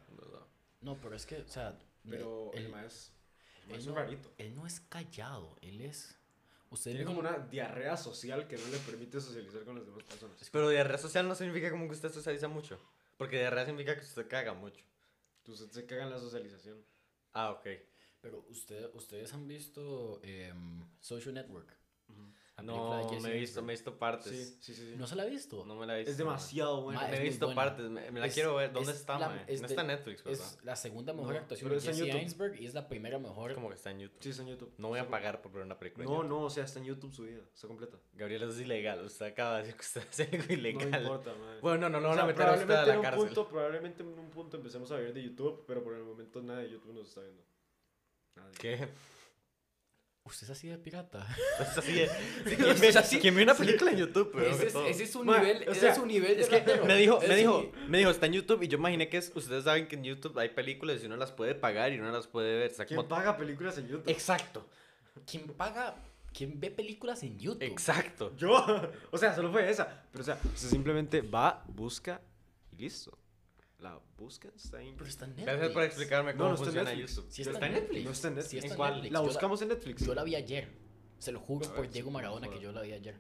[0.81, 3.11] No, pero es que, o sea, Pero él, el más
[3.69, 4.31] él es no, rarito.
[4.37, 6.17] él no es callado, él es...
[6.71, 10.03] Usted Tiene no- como una diarrea social que no le permite socializar con las demás
[10.03, 10.37] personas.
[10.51, 12.79] Pero diarrea social no significa como que usted socializa mucho.
[13.17, 14.85] Porque diarrea significa que usted caga mucho.
[15.39, 16.85] Entonces se caga en la socialización.
[17.33, 17.67] Ah, ok.
[18.25, 21.77] Pero usted, ustedes han visto em, Social Network.
[22.63, 24.33] No, me he visto, me he visto partes.
[24.33, 24.91] Sí, sí, sí.
[24.93, 24.97] sí.
[24.97, 25.65] ¿No se la ha visto?
[25.67, 26.13] No me la he visto.
[26.13, 27.01] es demasiado bueno.
[27.01, 27.61] Ma, Me he visto buena.
[27.63, 28.73] partes, me, me la Es- quiero ver.
[28.73, 30.41] ¿Dónde es está, la- es No de- está en Netflix, ¿verdad?
[30.41, 32.01] Es la segunda mejor No, actuación de Jesse.
[32.01, 33.51] Eisenberg y es la primera mejor.
[33.51, 34.23] Es como que está en YouTube.
[34.23, 34.73] Sí, está en YouTube.
[34.79, 36.05] No voy a pagar por ver una película.
[36.07, 37.43] No, no, o sea, está en YouTube su vida.
[37.53, 37.99] Está completa.
[38.13, 39.05] Gabriel, eso es ilegal.
[39.05, 40.91] Usted acaba de decir que usted hace algo ilegal.
[40.93, 41.61] No importa, madre.
[41.61, 42.97] Bueno, no, no lo O van sea, a meter a usted a probablemente en la
[42.99, 43.25] un cárcel.
[43.27, 46.61] punto, probablemente en un punto empecemos a ver de YouTube, pero por el momento nada
[46.61, 47.43] de YouTube nos está viendo.
[48.37, 48.53] Nadie.
[48.59, 48.89] ¿Qué?
[50.27, 51.27] Usted es así de pirata.
[51.61, 52.09] Es así de-
[52.49, 53.19] sí, ¿Quién ve, sea, sí.
[53.19, 54.31] quién ve una película en YouTube?
[54.33, 56.49] Pero ese, es, ese es su nivel, o ese sea, es su nivel de Es
[56.49, 59.19] que me dijo, Ese me dijo, me dijo, está en YouTube y yo imaginé que
[59.19, 62.11] es, ustedes saben que en YouTube hay películas y uno las puede pagar y uno
[62.11, 62.71] las puede ver.
[62.73, 64.09] O sea, ¿Quién como- paga películas en YouTube?
[64.11, 64.67] Exacto,
[65.31, 65.95] ¿Quién paga?
[66.33, 67.63] ¿Quién ve películas en YouTube?
[67.63, 68.35] exacto.
[68.37, 68.51] Yo.
[69.13, 70.05] O sea, solo fue esa.
[70.11, 72.21] Pero o sea, usted simplemente va, busca
[72.73, 73.17] y listo.
[73.85, 74.97] La busca, está en...
[74.97, 75.47] Pero está en Netflix.
[75.53, 77.17] Gracias por explicarme No, cómo no está en funciona Netflix.
[77.17, 77.31] YouTube.
[77.31, 78.05] Sí ¿Pero está en Netflix.
[78.07, 78.51] No está en Netflix.
[78.51, 78.93] Sí está ¿En cuál?
[78.95, 79.13] Netflix.
[79.13, 80.07] La buscamos en Netflix.
[80.07, 80.69] Yo la vi ayer.
[81.19, 83.17] Se lo juro A por ver, Diego Maradona que yo la vi ayer.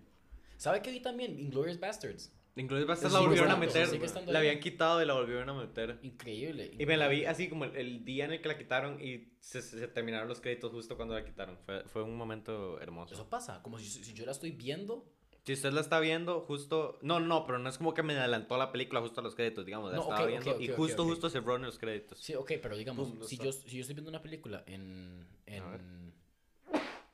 [0.57, 1.39] ¿Sabe qué vi también?
[1.39, 2.33] Inglourious Bastards.
[2.57, 3.89] Inglourious Basterds Sí, la volvieron a meter.
[4.29, 5.99] La habían quitado y la volvieron a meter.
[6.03, 6.71] Increíble.
[6.79, 9.35] Y me la vi así como el, el día en el que la quitaron y
[9.41, 11.59] se, se- se terminaron los créditos justo cuando la quitaron.
[11.67, 13.13] Fue, fue un momento hermoso.
[13.13, 13.61] Eso pasa.
[13.63, 15.05] Como si, si yo la estoy viendo
[15.45, 16.99] Si usted la está viendo, justo.
[17.03, 19.67] No, no, pero no es como que me adelantó la película justo a los créditos,
[19.67, 19.91] digamos.
[19.91, 22.19] La No, estaba viendo y justo, justo cerró en los créditos.
[22.19, 25.27] Sí, ok, pero digamos, Pum, si, yo, si yo estoy viendo una película en...
[25.45, 26.15] En...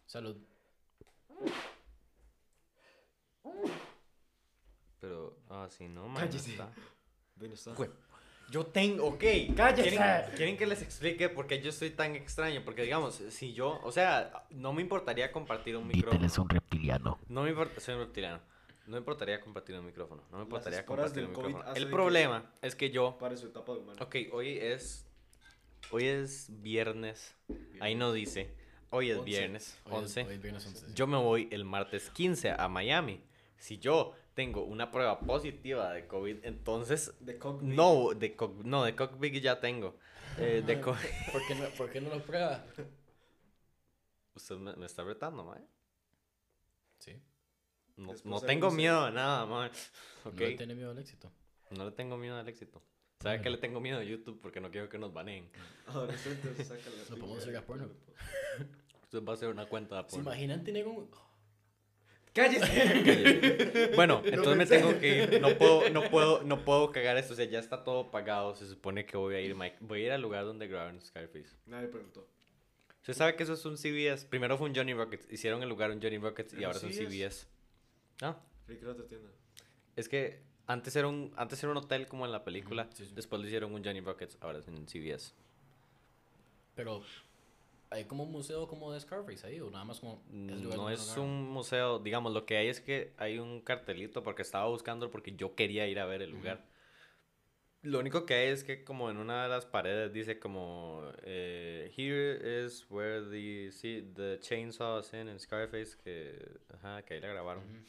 [0.06, 0.36] Salud.
[5.00, 6.28] Pero, ah, sí, no, man.
[6.28, 6.52] Cállese.
[6.52, 6.72] está.
[7.34, 7.74] Bien está.
[7.74, 7.90] Jue-
[8.50, 9.24] Yo tengo, ok.
[9.56, 9.90] ¡Cállese!
[9.90, 12.62] ¿Quieren, quieren que les explique por qué yo soy tan extraño?
[12.64, 16.26] Porque, digamos, si yo, o sea, no me importaría compartir un micrófono.
[16.38, 17.18] un reptiliano.
[17.28, 18.40] No me importa, soy un reptiliano.
[18.86, 20.22] No me importaría compartir un micrófono.
[20.32, 21.64] No me importaría compartir un micrófono.
[21.74, 23.98] El que- problema es que yo, Para su etapa de humano.
[24.02, 25.06] ok, hoy es,
[25.92, 27.36] hoy es viernes.
[27.78, 28.52] Ahí no dice.
[28.92, 29.30] Hoy es Once.
[29.30, 30.24] viernes, Hoy es- 11.
[30.24, 30.92] hoy es viernes 11, sí.
[30.96, 33.22] Yo me voy el martes 15 a Miami.
[33.56, 38.85] Si yo tengo una prueba positiva de COVID, entonces De Cock no, de co- no,
[38.85, 39.98] de Cockpit ya tengo.
[40.38, 40.96] Eh, de co-
[41.31, 42.64] ¿Por qué no, por qué no lo prueba?
[44.35, 45.61] Usted me, me está retando, mae.
[47.00, 47.20] Sí.
[47.96, 49.68] No, no tengo miedo a nada, mae.
[50.24, 50.33] Ok.
[50.40, 51.31] No le tiene miedo al éxito.
[51.70, 52.83] No le tengo miedo al éxito.
[53.20, 53.42] ¿Sabe Bueno.
[53.42, 54.40] que le tengo miedo a YouTube?
[54.40, 55.50] Porque no quiero que nos baneen.
[55.92, 56.07] Lo
[57.18, 57.90] podemos hacer a porno.
[59.03, 60.31] Usted va a hacer una cuenta de ¿Se porno.
[60.31, 61.11] imaginan tener un...
[62.34, 63.92] ¡Cállese!
[63.96, 65.40] Bueno, entonces me tengo que ir.
[65.40, 67.32] No puedo, no puedo, no puedo cagar esto.
[67.32, 68.54] O sea, ya está todo pagado.
[68.54, 69.78] Se supone que voy a ir, Mike.
[69.80, 71.56] Voy a ir al lugar donde grabaron Scarface.
[71.66, 72.26] Nadie preguntó.
[73.00, 74.26] Usted sabe que eso es un CBS.
[74.26, 75.26] Primero fue un Johnny Rockets.
[75.30, 77.46] Hicieron el lugar un Johnny Rockets y ahora es un CBS.
[78.22, 79.30] Ah, tienda.
[79.96, 82.88] es que antes era un, antes era un hotel como en la película.
[82.94, 83.12] Sí, sí.
[83.14, 84.36] Después le hicieron un Johnny Rockets.
[84.40, 85.32] Ahora es un CBS.
[86.76, 87.02] Pero
[87.90, 90.22] hay como un museo como de Scarface ahí, o nada más como...
[90.31, 91.24] lugar No es grabaron?
[91.24, 95.33] un museo, digamos, lo que hay es que hay un cartelito porque estaba buscando porque
[95.35, 96.64] yo quería ir a ver el lugar.
[97.83, 101.90] Lo único que hay es que como en una de las paredes dice como eh,
[101.96, 107.20] Here is where the, see, the chainsaw is in en Scarface que, ajá, que ahí
[107.20, 107.64] la grabaron.
[107.64, 107.85] Ujú.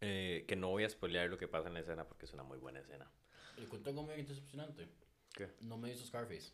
[0.00, 2.42] Eh, que no voy a spoilear lo que pasa en la escena porque es una
[2.42, 3.10] muy buena escena.
[3.58, 4.88] Le cuento algo muy decepcionante.
[5.34, 5.48] ¿Qué?
[5.60, 6.52] No me hizo Scarface.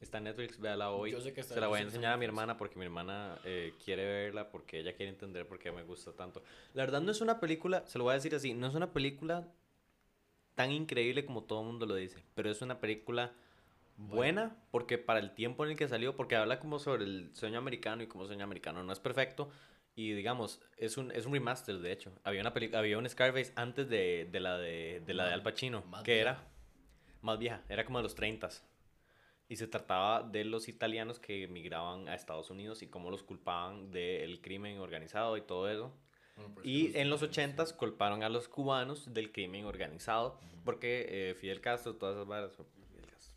[0.00, 1.10] Está en Netflix, véala hoy.
[1.12, 3.38] Yo sé que está- Se la voy a enseñar a mi hermana porque mi hermana
[3.44, 6.42] eh, quiere verla porque ella quiere entender por qué me gusta tanto.
[6.72, 8.92] La verdad no es una película, se lo voy a decir así, no es una
[8.92, 9.46] película
[10.54, 13.32] tan increíble como todo el mundo lo dice, pero es una película
[13.96, 17.58] buena porque para el tiempo en el que salió, porque habla como sobre el sueño
[17.58, 19.50] americano y como sueño americano no es perfecto
[19.94, 22.10] y digamos, es un, es un remaster de hecho.
[22.24, 25.82] Había una había un Scarface antes de, de la de, de la de Al Pacino,
[26.04, 26.30] que vieja.
[26.30, 26.48] era
[27.20, 28.48] más vieja, era como de los 30
[29.50, 33.90] y se trataba de los italianos que emigraban a Estados Unidos y cómo los culpaban
[33.90, 35.92] del crimen organizado y todo eso.
[36.36, 41.30] Bueno, es Y en los italianos- 80s culparon a los cubanos del crimen organizado porque
[41.30, 42.52] eh, Fidel Castro, todas esas varas.
[42.90, 43.34] Fidel Castro.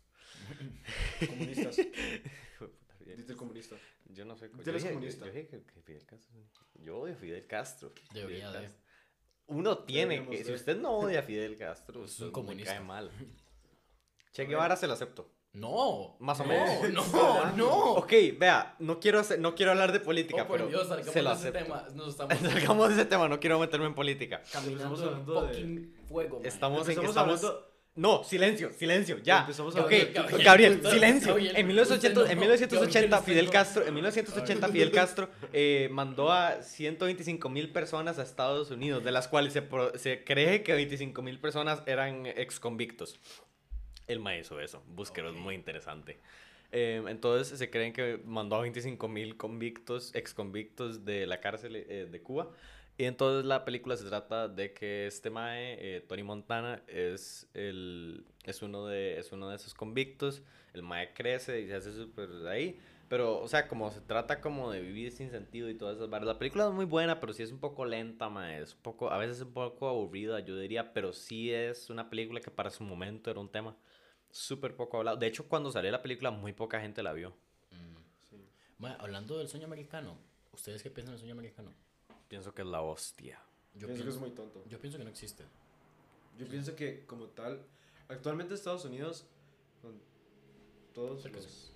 [1.26, 1.76] Comunistas.
[2.98, 3.76] Fidel Dite comunista.
[4.06, 4.48] Yo no sé.
[4.48, 5.26] Tú Yo dije, comunista.
[5.26, 6.32] yo dije que, que Fidel Castro.
[6.74, 7.90] Yo odio a Fidel Castro.
[7.90, 8.62] Fidel Debería de.
[8.66, 8.84] Castro.
[9.46, 10.44] Uno tiene que.
[10.44, 12.72] Si usted no odia a Fidel Castro, Es usted un me comunista.
[12.76, 13.10] cae mal.
[14.32, 15.30] Che Guevara se lo acepto.
[15.54, 16.16] No.
[16.18, 17.12] Más o no, menos.
[17.12, 17.92] No, no.
[17.94, 21.12] Ok, vea, no quiero, hacer- no quiero hablar de política, Oh, por pero Dios, salgamos
[21.12, 21.64] se lo de ese acepto.
[21.64, 21.88] tema.
[21.94, 24.42] Nos estamos Salgamos de ese tema, no quiero meterme en política.
[24.52, 26.46] caminando Estamos en hablando de- fucking fuego, man.
[26.46, 26.90] Estamos en...
[26.92, 27.16] Estamos...
[27.16, 29.42] hablando- No, silencio, silencio, ya.
[29.42, 31.28] Empezamos Ok, hablando de- Gabriel, Gabriel, silencio.
[31.28, 33.52] Gabriel, En 1800 usted en no, 1980 Gabriel, Fidel no.
[33.52, 39.12] Castro, en 1980 Fidel Castro eh, mandó a 125 mil personas a Estados Unidos, de
[39.12, 43.20] las cuales se, pro- se cree que 25 mil personas eran ex convictos.
[44.06, 46.18] El maestro eso, búsquelo, es muy interesante.
[46.72, 51.76] Eh, entonces se creen que mandó a 25 mil convictos, ex convictos de la cárcel
[51.76, 52.50] eh, de Cuba.
[52.96, 58.24] Y entonces la película se trata de que este Mae, eh, Tony Montana, es, el,
[58.44, 60.42] es, uno de, es uno de esos convictos.
[60.74, 62.78] El Mae crece y se hace súper ahí.
[63.08, 66.26] Pero, o sea, como se trata como de vivir sin sentido y todas esas barras.
[66.26, 68.62] La película es muy buena, pero sí es un poco lenta, mae.
[68.62, 70.92] Es un poco, a veces es un poco aburrida, yo diría.
[70.92, 73.76] Pero sí es una película que para su momento era un tema
[74.34, 75.16] súper poco hablado.
[75.16, 77.32] De hecho, cuando salió la película, muy poca gente la vio.
[78.28, 78.36] Sí.
[78.78, 80.18] Ma, hablando del sueño americano,
[80.52, 81.72] ¿ustedes qué piensan del sueño americano?
[82.26, 83.40] Pienso que es la hostia.
[83.74, 84.64] Yo pienso que es muy tonto.
[84.68, 85.44] yo pienso que no existe.
[86.36, 87.64] Yo pienso que como tal,
[88.08, 89.24] actualmente Estados Unidos,
[89.80, 90.00] con
[90.92, 91.72] todos los...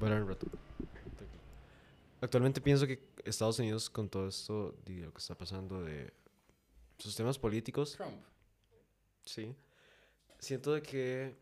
[0.00, 0.46] Un rato.
[2.20, 6.12] Actualmente pienso que Estados Unidos con todo esto, de lo que está pasando de
[6.98, 8.22] sus temas políticos, Trump.
[9.24, 9.54] sí,
[10.38, 11.36] siento de que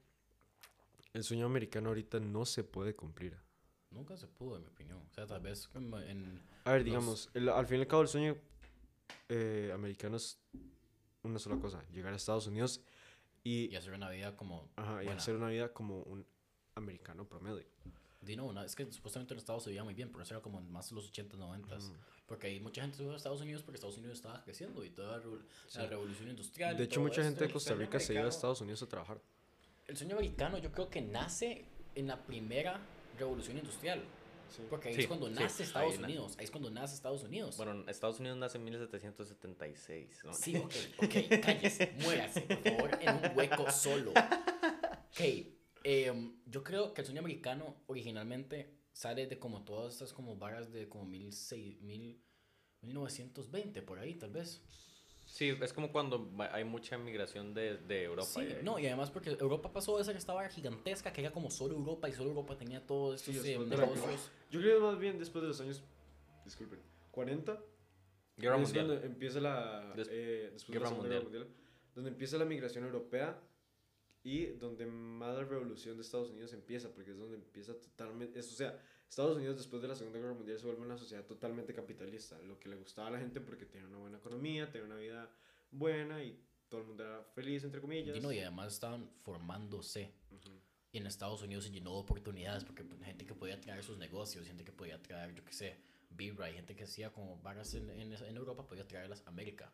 [1.12, 3.36] el sueño americano ahorita no se puede cumplir.
[3.90, 4.98] Nunca se pudo, en mi opinión.
[5.10, 6.40] O sea, tal vez en...
[6.64, 8.36] A ver, Los- digamos, el- al fin y al cabo el sueño
[9.28, 10.38] eh, americano es
[11.22, 12.80] una sola cosa, llegar a Estados Unidos
[13.42, 14.68] y, Y hacer una vida como...
[14.76, 16.26] ajá, y hacer una vida como un
[16.74, 17.64] americano promedio.
[18.26, 20.42] Di no, no, es que supuestamente en Estados se veía muy bien, pero eso era
[20.42, 21.78] como en más de los 80, 90.
[22.26, 24.90] Porque hay mucha gente se fue a Estados Unidos porque Estados Unidos estaba creciendo y
[24.90, 25.40] toda la, revo-
[25.76, 26.76] la revolución industrial.
[26.76, 27.54] De hecho, mucha gente de esto.
[27.54, 29.20] Costa Rica se iba a Estados Unidos a trabajar.
[29.86, 32.80] El sueño americano yo creo que nace en la primera
[33.16, 34.02] revolución industrial.
[34.48, 34.62] Sí.
[34.70, 36.34] Porque ahí Sí, es cuando sí, nace ahí Estados na- Unidos.
[36.38, 37.56] Ahí es cuando nace Estados Unidos.
[37.56, 40.20] Bueno, Estados Unidos nace en 1776.
[40.24, 40.32] ¿no?
[40.34, 40.72] Sí, ok,
[41.04, 44.10] ok, cállese, muérase, por favor, en un hueco solo.
[44.10, 45.55] Ok,
[45.88, 50.72] em, yo creo que el sueño americano originalmente sale de como todas estas como varas
[50.72, 52.20] de como 1600, mil-
[52.82, 54.60] 1920, por ahí tal vez.
[55.26, 58.26] Sí, es como cuando hay mucha migración de, de Europa.
[58.28, 61.30] Sí, y- no, y además porque Europa pasó de ser esta vara gigantesca que era
[61.32, 64.30] como solo Europa y solo Europa tenía todos Sí, estos de la- negocios.
[64.50, 65.82] Yo creo que más bien después de los años,
[66.44, 66.80] disculpen,
[67.12, 67.60] 40,
[68.36, 68.88] Guerra es Mundial.
[68.88, 71.48] donde empieza la, Des- eh, después de Guerra la Segunda Guerra Mundial,
[71.94, 73.40] donde empieza la migración europea
[74.26, 78.52] y donde más la revolución de Estados Unidos empieza, porque es donde empieza totalmente, es,
[78.52, 78.76] o sea,
[79.08, 82.58] Estados Unidos después de la Segunda Guerra Mundial se vuelve una sociedad totalmente capitalista, lo
[82.58, 85.30] que le gustaba a la gente porque tenía una buena economía, tenía una vida
[85.70, 86.36] buena y
[86.68, 88.16] todo el mundo era feliz, entre comillas.
[88.16, 90.12] Y, no, y además estaban formándose.
[90.32, 90.60] Ujú.
[90.90, 93.96] Y en Estados Unidos se llenó de oportunidades porque pues, gente que podía traer sus
[93.96, 95.76] negocios, gente que podía traer, yo qué sé,
[96.10, 99.72] birra, y gente que hacía como varas en, en, en Europa podía traerlas a América.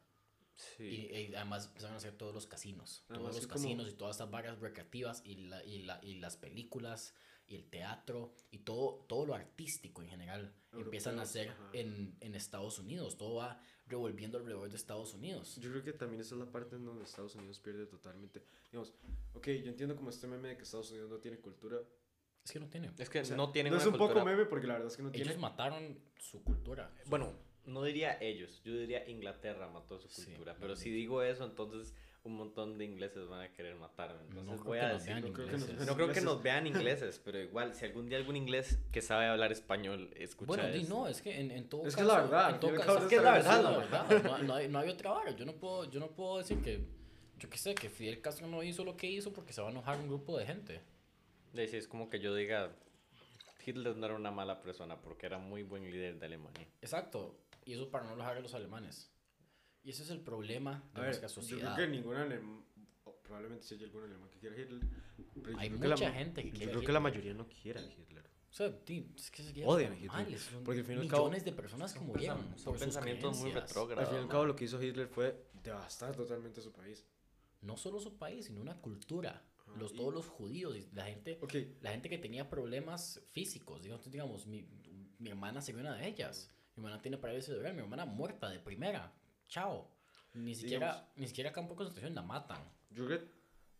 [0.56, 0.84] Sí.
[0.84, 3.88] Y, y además empezaron a hacer todos los casinos, Además todos los que como- casinos
[3.92, 7.14] y todas estas varas recreativas y, la, y, la, y las películas
[7.48, 12.34] y el teatro y todo, todo lo artístico en general empiezan a hacer en, en
[12.34, 15.56] Estados Unidos, todo va revolviendo alrededor de Estados Unidos.
[15.56, 18.42] Yo creo que también esa es la parte en donde Estados Unidos pierde totalmente.
[18.70, 18.94] Digamos,
[19.34, 21.78] ok, yo entiendo como este meme de que Estados Unidos no tiene cultura.
[22.44, 22.90] Es que no tiene.
[22.96, 24.88] Es que O sea, no tienen No es un poco cultura- meme porque la verdad
[24.88, 25.30] es que no tiene.
[25.30, 26.90] Ellos mataron su cultura.
[27.06, 27.32] Bueno,
[27.66, 30.56] no diría ellos, yo diría Inglaterra mató su cultura.
[30.60, 31.94] pero si digo eso, entonces
[32.24, 34.20] un montón de ingleses van a querer matarme.
[34.22, 35.14] Entonces No creo voy que a nos decir.
[35.14, 36.24] vean no creo que nos No creo que ingleses.
[36.24, 40.46] nos vean ingleses, pero igual, si algún día algún inglés que sabe hablar español escucha
[40.62, 41.96] Bueno, no, es que en, en todo Es caso.
[41.96, 44.22] que es la verdad, en todo caso- es que es la verdad, sí, la verdad,
[44.24, 45.30] No, no hay, no hay otra vara.
[45.32, 46.80] Yo no, puedo, yo no puedo decir que.
[47.40, 49.70] Yo qué sé, que Fidel Castro no hizo lo que hizo porque se va a
[49.72, 50.80] enojar un grupo de gente.
[51.56, 52.70] Sí, sí, es como que yo diga,
[53.66, 56.68] Hitler no era una mala persona porque era muy buen líder de Alemania.
[56.80, 57.36] Exacto.
[57.64, 59.10] Y eso para no enojar a los alemanes.
[59.84, 61.74] Y ese es el problema de A ver, nuestra yo sociedad.
[61.74, 62.64] creo que ningún alemán,
[63.22, 64.80] probablemente si hay algún alemán que quiera Hitler.
[65.34, 66.98] Pero yo Hay creo que la mucha gente que Yo quiere creo a que la
[66.98, 67.12] Hitler.
[67.12, 68.24] mayoría no quiere a Hitler.
[68.50, 71.24] O sea, es que sería Odian a Hitler, son porque al fin y al cabo-
[71.24, 74.04] millones de personas que murieron Son por sus pensamientos muy retrógrados.
[74.04, 77.06] Al fin y al cabo, lo que hizo Hitler fue devastar totalmente su país.
[77.62, 79.42] No solo su país, sino una cultura.
[79.66, 83.22] Ajá, Los, y- todos los judíos y la gente Ok, la gente que tenía problemas
[83.32, 84.68] físicos, digamos, digamos mi,
[85.18, 86.50] mi hermana sería una de ellas.
[86.74, 89.12] Mi hermana tiene parálisis cerebral, mi hermana muerta de primera.
[89.48, 89.88] Chao.
[90.34, 92.62] Ni siquiera, Digamos- ni siquiera campo de concentración la matan.
[92.90, 93.20] yo creo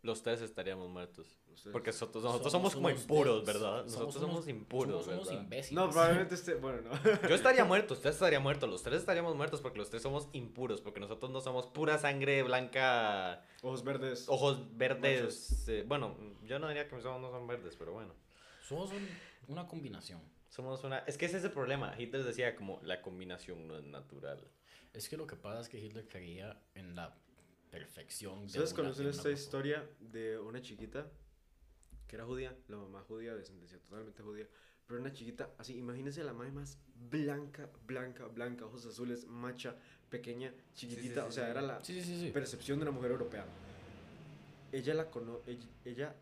[0.03, 1.39] Los tres estaríamos muertos.
[1.51, 3.45] ustedes- Porque nosotros, nosotros Somos somos, como impuros.
[3.45, 3.85] ¿verdad?
[3.85, 5.71] Nosotros somos, unos- impuros, somos imbéciles.
[5.73, 6.55] No, probablemente esté.
[6.55, 6.91] Bueno, no.
[7.29, 10.81] Yo estaría muerto, usted estaría muerto, los tres estaríamos muertos porque los tres somos impuros,
[10.81, 14.25] porque nosotros no somos pura sangre blanca, Ojos verdes.
[14.27, 15.67] ojos verdes.
[15.69, 18.13] eh, bueno, yo no diría que mis ojos no son verdes, pero bueno.
[18.67, 19.07] Somos un-
[19.47, 20.21] una combinación.
[20.53, 20.99] Somos una...
[20.99, 21.95] Es que ese es el problema.
[21.97, 24.39] Hitler decía como la combinación no es natural.
[24.93, 27.17] Es que lo que pasa es que Hitler creía en la
[27.71, 28.41] perfección.
[28.41, 31.07] de ¿Ustedes conocen esta historia de una chiquita
[32.07, 32.55] que era judía?
[32.67, 34.47] La mamá judía, de descendencia totalmente judía.
[34.85, 36.77] Pero una chiquita, así, imagínense la madre más
[37.09, 39.75] blanca, blanca, blanca, ojos azules, macha,
[40.11, 41.23] pequeña, chiquitita.
[41.23, 41.49] sí, o sea, sí.
[41.49, 42.25] era la Sí, sí, sí.
[42.27, 42.31] sí.
[42.31, 43.43] percepción de una mujer europea.
[44.71, 46.15] Ella la cono ella, ella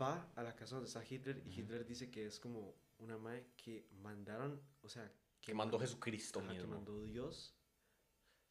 [0.00, 3.46] va a la casa donde está Hitler y Hitler dice que es como una madre
[3.56, 6.74] que mandaron, o sea, Que mandó Jesucristo ajá, que mismo.
[6.74, 7.54] mandó Dios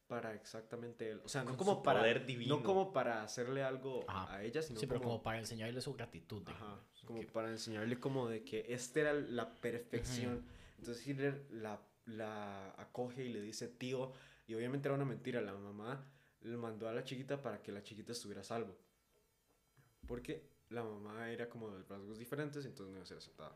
[0.06, 1.20] para exactamente él.
[1.24, 2.56] O sea, no como para poder divino.
[2.58, 4.34] no como para hacerle algo Ajá.
[4.36, 6.42] a ella, sino Sí, pero como, como para enseñarle su gratitud.
[6.46, 7.04] ajá, digamos.
[7.06, 10.44] como Que- para enseñarle como de que esta era la perfección.
[10.78, 14.12] Entonces Hitler la, la acoge y le dice tío,
[14.46, 16.08] y obviamente era una mentira, la mamá
[16.42, 18.76] le mandó a la chiquita para que la chiquita estuviera a salvo.
[20.06, 23.52] Porque la mamá era como de rasgos diferentes, entonces no iba a ser aceptada.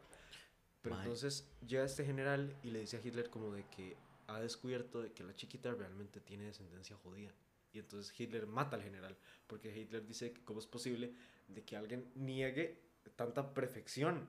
[0.82, 3.96] Pero entonces llega este general y le dice a Hitler como de que
[4.28, 7.32] ha descubierto de que la chiquita realmente tiene descendencia judía.
[7.72, 9.16] Y entonces Hitler mata al general,
[9.46, 11.12] porque Hitler dice que cómo es posible
[11.48, 12.80] de que alguien niegue
[13.16, 14.26] tanta perfección.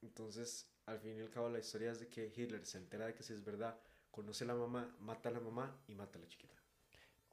[0.00, 3.14] Entonces, al fin y al cabo, la historia es de que Hitler se entera de
[3.14, 3.78] que si es verdad,
[4.10, 6.56] conoce a la mamá, mata a la mamá y mata a la chiquita.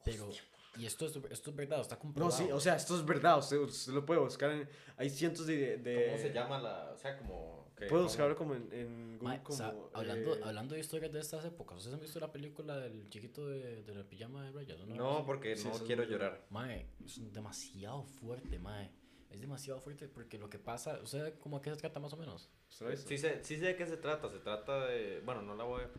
[0.05, 0.29] Pero,
[0.77, 2.37] y esto es, esto es verdad, está No, comprobado.
[2.37, 4.69] sí, o sea, esto es verdad, usted, usted lo puede buscar en...
[4.97, 5.77] Hay cientos de...
[5.77, 6.91] de ¿Cómo se llama la...?
[6.91, 7.68] O sea, como...
[7.79, 9.89] Puede como- buscarlo como en, en Google, Mae, o sea, como...
[9.93, 13.47] hablando, eh, hablando de historias de estas épocas, ¿ustedes han visto la película del chiquito
[13.47, 14.79] de, de la pijama de rayas?
[14.87, 16.45] No, porque Sí, no quiero llorar.
[16.49, 18.91] Mae, es demasiado fuerte, mae.
[19.29, 22.13] es demasiado fuerte porque lo que pasa, o sea, ¿cómo a qué se trata más
[22.13, 22.49] o menos?
[22.69, 24.29] Sí sé, sí sé de qué se trata.
[24.29, 25.21] Se trata de.
[25.25, 25.89] Bueno, no la voy a.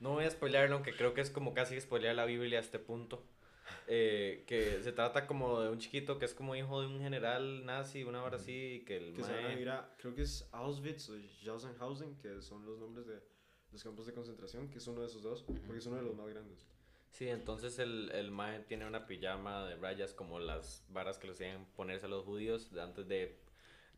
[0.00, 2.78] No voy a spoilearlo, aunque creo que es como casi spoilear la Biblia a este
[2.78, 3.24] punto.
[3.92, 7.64] Eh, que se trata como de un chiquito que es como hijo de un general
[7.66, 10.22] nazi, una hora así, que el Que se van a mae- ir a, creo que
[10.22, 13.20] es Auschwitz o Jausenhausen, que son los nombres de
[13.72, 16.14] los campos de concentración, que es uno de esos dos, porque es uno de los
[16.14, 16.66] más grandes.
[17.10, 21.32] Sí, entonces el, el mae tiene una pijama de rayas como las varas que le
[21.32, 23.36] hacían ponerse a los judíos antes de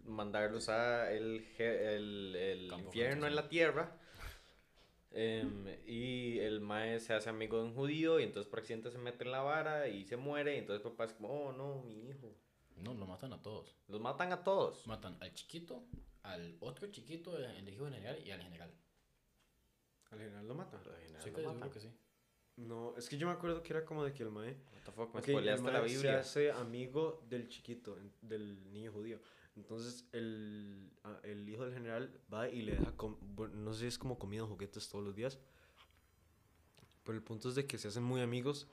[0.07, 3.97] mandarlos a el, el, el infierno en la tierra.
[5.15, 8.99] Em, y el mae se hace amigo de un judío y entonces por accidente se
[8.99, 12.09] mete en la vara y se muere y entonces papá es como, oh no, mi
[12.09, 12.35] hijo.
[12.77, 13.77] No, lo matan a todos.
[13.89, 14.87] Los matan a todos.
[14.87, 15.85] Matan al chiquito,
[16.23, 18.75] al otro chiquito, el hijo general y al general.
[20.11, 20.79] Al general lo mata.
[20.79, 21.55] Al general Sí, lo que matan.
[21.55, 21.91] seguro que sí.
[22.57, 24.92] No, es que yo me acuerdo que era como de que el mae, What the
[24.92, 26.18] fuck, me ok, el spoileaste la mae se Biblia.
[26.20, 29.18] hace amigo del chiquito, del niño judío.
[29.57, 30.90] Entonces el,
[31.24, 34.18] el hijo del general va y le deja, com- bueno, no sé si es como
[34.18, 35.38] comida o juguetes todos los días.
[37.05, 38.66] Pero el punto es de que se hacen muy amigos.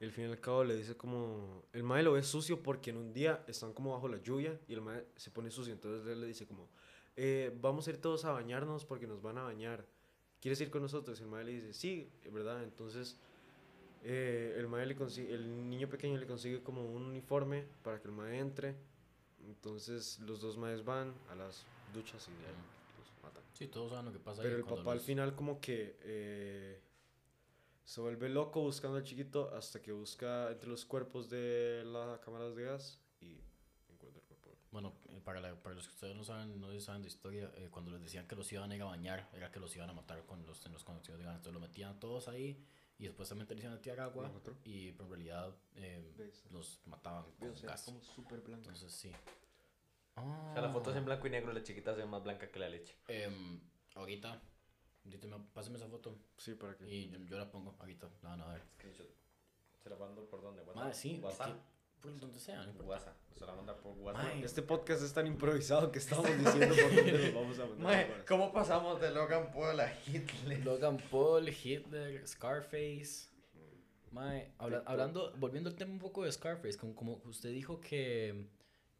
[0.00, 1.62] Y al fin y al cabo le dice como...
[1.72, 4.74] El mae lo ve sucio porque en un día están como bajo la lluvia y
[4.74, 5.72] el mae se pone sucio.
[5.72, 6.68] Entonces él le dice como...
[7.16, 9.86] "Eh, vamos a ir todos a bañarnos porque nos van a bañar.
[10.40, 11.18] ¿Quieres ir con nosotros?
[11.18, 12.62] Y el mae le dice, sí, ¿verdad?
[12.62, 13.18] Entonces
[14.02, 15.34] eh, el mae le consigue...
[15.34, 18.76] El niño pequeño le consigue como un uniforme para que el mae entre.
[19.46, 22.54] Entonces los dos maes van a las duchas y ahí
[22.96, 23.42] los matan.
[23.52, 24.42] Sí, todos saben lo que pasa.
[24.42, 26.80] Pero ahí el papá al los- final como que eh,
[27.84, 32.56] se vuelve loco buscando al chiquito hasta que busca entre los cuerpos de las cámaras
[32.56, 33.38] de gas y
[33.88, 34.58] encuentra el cuerpo.
[34.72, 37.68] Bueno, eh, para, la- para los que ustedes no saben, no saben de historia, eh,
[37.70, 39.92] cuando les decían que los iban a ir a bañar, era que los iban a
[39.92, 41.36] matar con los, en los conocidos de gas.
[41.36, 42.60] Entonces lo metían todos ahí
[42.98, 44.56] y después también les iban a tirar agua Nosotros.
[44.64, 46.12] y pero en realidad eh,
[46.50, 47.84] los mataban con gas.
[48.14, 48.68] súper blanco.
[48.68, 49.12] Entonces sí.
[50.16, 52.50] O sea, la foto es en blanco y negro, la chiquita se ve más blanca
[52.50, 52.96] que la leche.
[53.08, 53.60] Em,
[53.94, 54.40] ahorita,
[55.04, 56.88] díteme, pásame esa foto Sí, para que...
[56.88, 58.08] y yo, yo la pongo ahorita.
[58.22, 58.62] La van a ver.
[58.76, 59.06] Screenshot.
[59.82, 60.64] ¿Se la mando por dónde?
[60.74, 61.48] Madre, sí, es WhatsApp.
[61.54, 62.62] que por donde sea.
[62.62, 62.88] no importa.
[62.90, 63.16] WhatsApp.
[63.36, 64.36] Se la manda por WhatsApp.
[64.42, 68.24] Este podcast es tan improvisado que estamos diciendo por dónde nos vamos a mandar.
[68.26, 70.64] ¿cómo pasamos de Logan Paul a Hitler?
[70.64, 73.28] Logan Paul, Hitler, Scarface.
[74.12, 78.48] Mae, habla- hablando, volviendo al tema un poco de Scarface, como, como usted dijo que,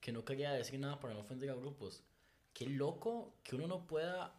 [0.00, 2.02] que no quería decir nada para no ofender a grupos.
[2.52, 4.34] Qué loco que uno no pueda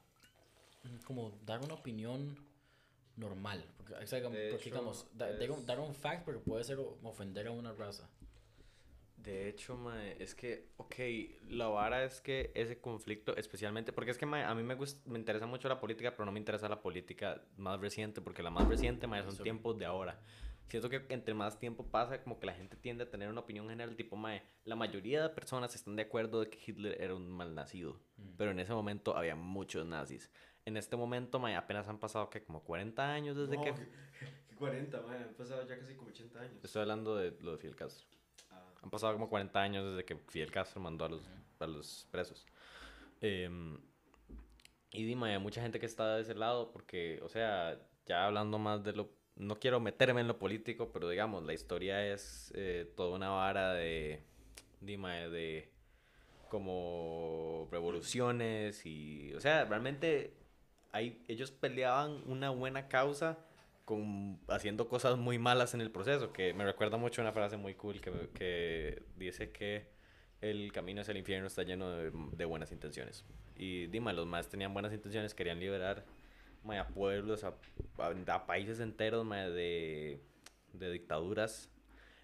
[0.84, 2.38] mm, como dar una opinión
[3.16, 3.66] normal.
[3.78, 6.64] Porque, o sea, porque, hecho, digamos, da- dar un- es- dar un fact, pero puede
[6.64, 8.08] ser ofender a una raza.
[9.28, 10.96] De hecho, mae, es que, ok,
[11.50, 15.04] la vara es que ese conflicto, especialmente, porque es que mae, a mí me, gust-
[15.06, 18.50] me interesa mucho la política, pero no me interesa la política más reciente, porque la
[18.50, 19.44] más reciente, mae, son Eso.
[19.44, 20.20] tiempos de ahora.
[20.70, 23.70] Siento que entre más tiempo pasa, como que la gente tiende a tener una opinión
[23.70, 27.30] general, tipo, mae, la mayoría de personas están de acuerdo de que Hitler era un
[27.30, 28.36] malnacido, Mm.
[28.38, 30.32] pero en ese momento había muchos nazis.
[30.66, 33.72] En este momento, mae, apenas han pasado, que Como 40 años desde No, que...
[34.20, 36.64] que, que 40, man, han pasado ya casi como 80 años.
[36.64, 38.06] Estoy hablando de lo de Fidel Castro.
[38.82, 41.24] Han pasado como 40 años desde que Fidel Castro mandó a los,
[41.60, 42.46] a los presos.
[43.22, 43.78] Em,
[44.92, 48.58] y dime, hay mucha gente que está de ese lado porque, o sea, ya hablando
[48.58, 49.10] más de lo...
[49.36, 53.74] No quiero meterme en lo político, pero digamos, la historia es eh, toda una vara
[53.74, 54.24] de...
[54.82, 55.70] Dime, de
[56.50, 59.34] como revoluciones y...
[59.34, 60.34] O sea, realmente
[60.92, 63.38] hay, ellos peleaban una buena causa
[63.88, 67.74] con, haciendo cosas muy malas en el proceso, que me recuerda mucho una frase muy
[67.74, 69.88] cool que, que dice que
[70.42, 73.24] el camino hacia el infierno está lleno de, de buenas intenciones.
[73.56, 76.04] Y dime, los más tenían buenas intenciones, querían liberar
[76.66, 77.54] mae, a pueblos, a,
[77.98, 80.20] a- a países enteros mae, de,
[80.74, 81.70] de dictaduras,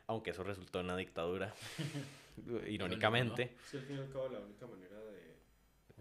[0.05, 1.53] aunque eso resultó en una dictadura,
[2.68, 3.55] irónicamente.
[3.64, 5.34] es que al fin y al cabo la única manera de...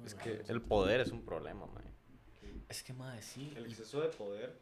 [0.04, 1.68] Es que el poder es un problema.
[2.68, 3.52] Es que, madre, sí.
[3.54, 4.58] El exceso de poder,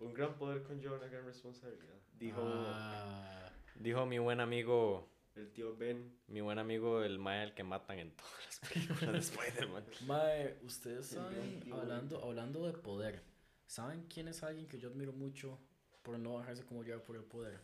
[0.00, 1.94] un gran poder conlleva una gran responsabilidad.
[2.18, 7.54] Dijo, Ah, dijo mi buen amigo El tío Ben, Mi buen amigo el Mae el
[7.54, 9.84] que matan en todas las películas de Spider-Man.
[10.06, 13.22] Mae, ustedes saben, hablando, hablando de poder,
[13.66, 15.58] ¿saben quién es alguien que yo admiro mucho
[16.02, 17.60] por no dejarse como llevar por el poder?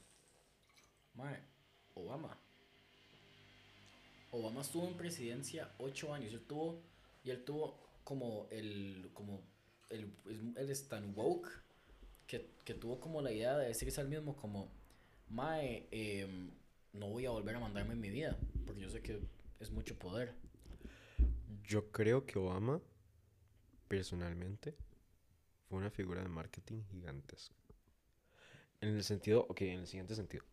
[1.14, 1.41] Mae,
[1.95, 2.39] Obama.
[4.30, 6.32] Obama estuvo en presidencia ocho años.
[6.32, 6.82] Él tuvo,
[7.22, 9.41] y él tuvo como el, como
[9.91, 10.12] el,
[10.57, 11.64] él es tan woke
[12.35, 14.70] que, que tuvo como la idea de decirse al mismo como,
[15.28, 16.51] Mae, em,
[16.93, 19.20] no voy a volver a mandarme en mi vida, porque yo sé que
[19.61, 20.35] es mucho poder.
[21.64, 22.80] Yo creo que Obama,
[23.89, 24.74] personalmente,
[25.68, 27.55] fue una figura de marketing gigantesca.
[28.80, 30.45] En el sentido, ok, en el siguiente sentido.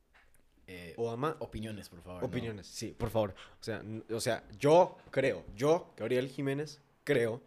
[0.68, 2.22] Eh, Obama, opiniones, por favor.
[2.22, 2.28] ¿no?
[2.28, 3.36] opiniones, sí, por favor.
[3.60, 7.42] O sea, o sea, yo creo, yo, Gabriel Jiménez, creo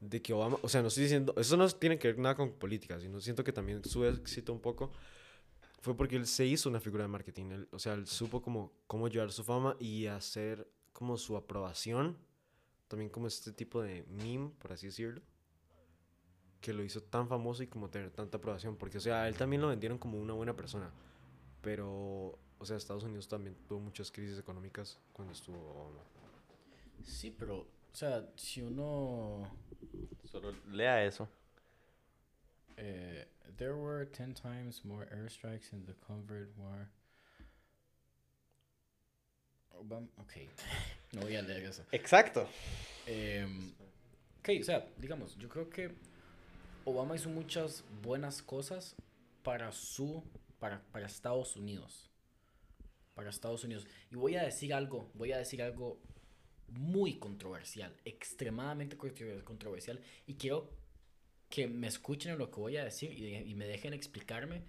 [0.00, 2.52] de que Obama, o sea, no estoy diciendo, eso no tiene que ver nada con
[2.52, 4.92] política, sino siento que también su éxito un poco
[5.80, 8.72] fue porque él se hizo una figura de marketing, él- o sea, él supo como
[8.86, 12.16] cómo llevar su fama y hacer como su aprobación,
[12.88, 15.20] también como este tipo de meme, por así decirlo,
[16.60, 19.36] que lo hizo tan famoso y como tener tanta aprobación, porque, o sea, a él
[19.36, 20.90] también lo vendieron como una buena persona,
[21.60, 26.00] pero, o sea, Estados Unidos también tuvo muchas crisis económicas cuando estuvo Obama.
[27.04, 27.66] Sí, pero,
[27.98, 29.48] sea, si uno...
[30.24, 31.28] Solo lea eso.
[32.78, 33.24] eh,
[33.56, 36.88] there were 10 times more airstrikes in the Covert War.
[39.80, 40.48] Obama, ok,
[41.14, 41.82] no voy a leer eso.
[41.92, 42.48] Exacto.
[43.06, 43.72] Em,
[44.40, 45.90] ok, o sea, digamos, yo creo que
[46.84, 48.94] Obama hizo muchas buenas cosas
[49.42, 50.22] para su,
[50.58, 52.10] para, para Estados Unidos.
[53.14, 53.86] Para Estados Unidos.
[54.10, 55.98] Y voy a decir algo, voy a decir algo
[56.68, 60.00] muy controversial, extremadamente contro- controversial.
[60.26, 60.70] Y quiero
[61.48, 64.62] que me escuchen en lo que voy a decir y, y me dejen explicarme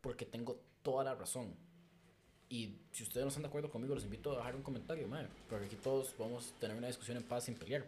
[0.00, 1.54] porque tengo toda la razón.
[2.48, 5.28] Y si ustedes no están de acuerdo conmigo, los invito a dejar un comentario, madre,
[5.48, 7.84] porque aquí todos vamos a tener una discusión en paz sin pelear.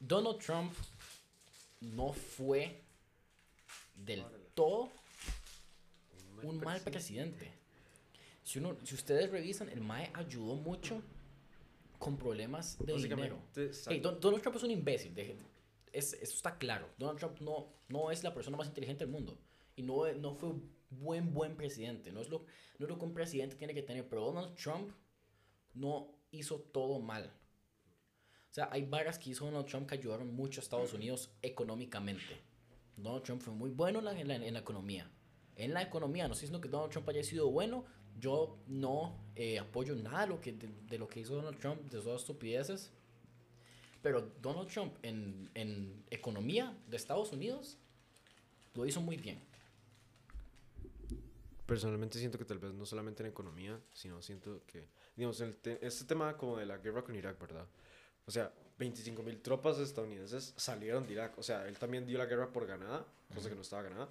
[0.00, 0.72] Donald Trump
[1.80, 2.82] no fue
[3.94, 4.90] del todo
[6.42, 7.50] un mal presidente.
[8.42, 11.02] Si, uno, si ustedes revisan, el MAE ayudó mucho
[12.04, 12.92] con problemas de
[13.24, 13.42] dinero.
[13.90, 15.14] Hey, Don- Donald Trump es un imbécil.
[15.14, 15.36] deje-
[15.92, 16.88] es, eso está claro.
[16.98, 19.38] Donald Trump no, no es la persona más inteligente del mundo.
[19.76, 22.12] Y no, no fue un buen, buen presidente.
[22.12, 22.40] No es, lo,
[22.78, 24.08] no es lo que un presidente tiene que tener.
[24.08, 24.92] Pero Donald Trump
[25.72, 27.32] no hizo todo mal.
[28.50, 32.40] O sea, hay varas que hizo Donald Trump que ayudaron mucho a Estados Unidos económicamente.
[32.96, 35.10] Donald Trump fue muy bueno en la, en la- en la economía.
[35.56, 37.84] En la economía, no estoy diciendo que Donald Trump haya sido bueno.
[38.20, 42.00] Yo no eh, apoyo nada de lo, que, de, lo que hizo Donald Trump, de
[42.00, 42.90] todas estupideces.
[44.02, 47.78] Pero Donald Trump en, en economía de Estados Unidos
[48.74, 49.40] lo hizo muy bien.
[51.66, 54.86] Personalmente siento que tal vez no solamente en economía, sino siento que,
[55.16, 57.66] digamos, el te- este tema como de la guerra con Irak, ¿verdad?
[58.26, 61.38] O sea, 25 mil tropas estadounidenses salieron de Irak.
[61.38, 64.08] O sea, él también dio la guerra por ganada, cosa que no estaba ganada.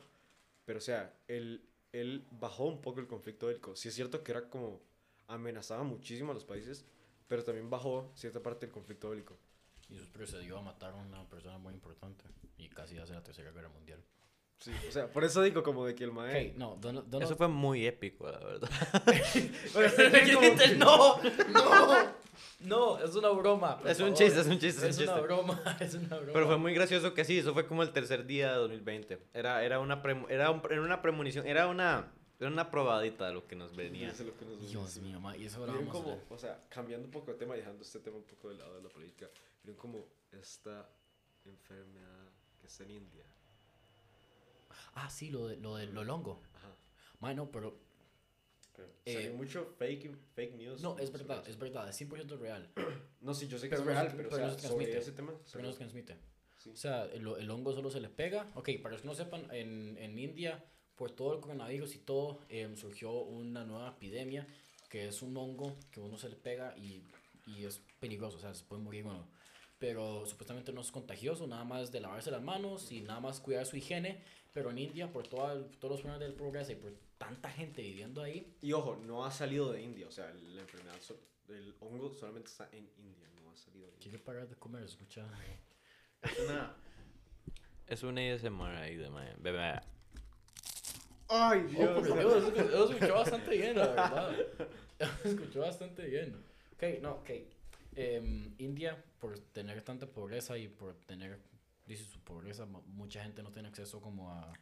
[0.66, 1.62] Pero, o sea, él,
[1.94, 3.76] él bajó un poco el conflicto bélico.
[3.76, 4.82] Sí es cierto que era como
[5.28, 6.86] amenazaba muchísimo a los países,
[7.28, 9.38] pero también bajó cierta parte del conflicto bélico.
[9.90, 12.26] Y eso procedió a matar a una persona muy importante.
[12.58, 14.04] Y casi hace la Tercera Guerra Mundial.
[14.60, 17.50] Sí, o sea, por eso digo como de que el no, Donald, Donald Eso fue
[17.50, 18.70] muy épico, la verdad.
[20.78, 22.14] no, no,
[22.62, 23.82] no, es una broma.
[23.86, 25.22] Es un chiste, es un chiste, Es es un una chiste.
[25.22, 26.34] broma, es una broma.
[26.34, 29.20] Pero fue muy gracioso que sí, eso fue como el tercer día de 2020.
[29.34, 33.34] Era, era, una, premo- era, un- era una premonición, era una, era una probadita de
[33.34, 34.08] lo que nos venía.
[34.10, 36.24] Es lo que nos Dios mío, ma, y eso ahora vamos a como, ver.
[36.30, 38.76] o sea, cambiando un poco de tema y dejando este tema un poco de lado
[38.78, 39.28] de la política,
[39.64, 40.90] miren como esta
[41.44, 42.30] enfermedad
[42.62, 43.26] que está en India.
[44.94, 46.42] Ah, sí, lo de lo, de, lo longo.
[46.56, 46.76] Ajá.
[47.20, 47.80] Ma, no, pero
[48.76, 50.82] Pero Eh, mucho fake, fake news.
[50.82, 52.70] no, es verdad, es verdad, es 100% real.
[53.22, 54.60] No, sí, yo sé que Pero es no se- real, pero, pero o no sea,
[54.60, 54.98] se sobre transmite.
[54.98, 55.34] ese tema.
[55.52, 56.18] Pero no se transmite.
[56.58, 56.70] sí.
[56.72, 58.52] O sea, el, el hongo solo se le pega.
[58.56, 60.62] Ok, para los que no sepan, en, en India,
[60.96, 64.46] por todo el coronavirus y todo, em, surgió una nueva epidemia
[64.90, 67.04] que es un hongo que uno se le pega y,
[67.48, 69.26] y es peligroso, o sea, se puede morir uno.
[69.80, 73.66] Pero supuestamente no es contagioso, nada más de lavarse las manos y nada más cuidar
[73.66, 74.22] su higiene.
[74.54, 77.82] Pero en India, por toda el- todos los problemas del progreso y por tanta gente
[77.82, 80.96] viviendo ahí, Y ojo, no ha salido de India, o sea, la enfermedad,
[81.50, 84.04] el hongo solamente está en India, no ha salido de India.
[84.04, 85.26] quiere parar de comer, escucha.
[86.22, 86.76] Es una,
[87.88, 89.34] es una ASMR ahí de mae.
[89.40, 89.80] Bebé.
[91.30, 94.36] ¡Ay, Oh, por Dios, eso, eso escuchó bastante bien, la verdad.
[95.24, 96.36] Escuchó bastante bien.
[96.76, 97.30] Ok, no, ok.
[97.96, 101.40] Em, India, por tener tanta pobreza y por tener,
[101.86, 104.54] dice su pobreza, mu- mucha gente no tiene acceso como a,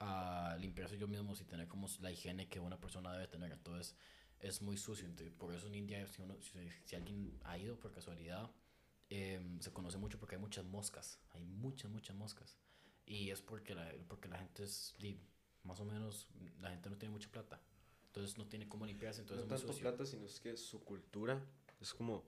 [0.00, 3.52] a limpiarse ellos mismos y tener como la higiene que una persona debe tener.
[3.52, 3.94] Entonces,
[4.40, 5.06] es muy sucio.
[5.06, 8.50] Entonces, por eso en India, si, uno, si, si alguien ha ido por casualidad,
[9.08, 11.18] em, se conoce mucho porque hay muchas moscas.
[11.32, 12.56] Hay muchas, muchas moscas.
[13.06, 14.94] Y es porque la, porque la gente es,
[15.62, 16.28] más o menos,
[16.60, 17.60] la gente no tiene mucha plata.
[18.08, 19.88] Entonces no tiene cómo limpiarse, entonces no es muy tanto sucio.
[19.90, 21.44] plata, sino es que su cultura
[21.80, 22.24] es como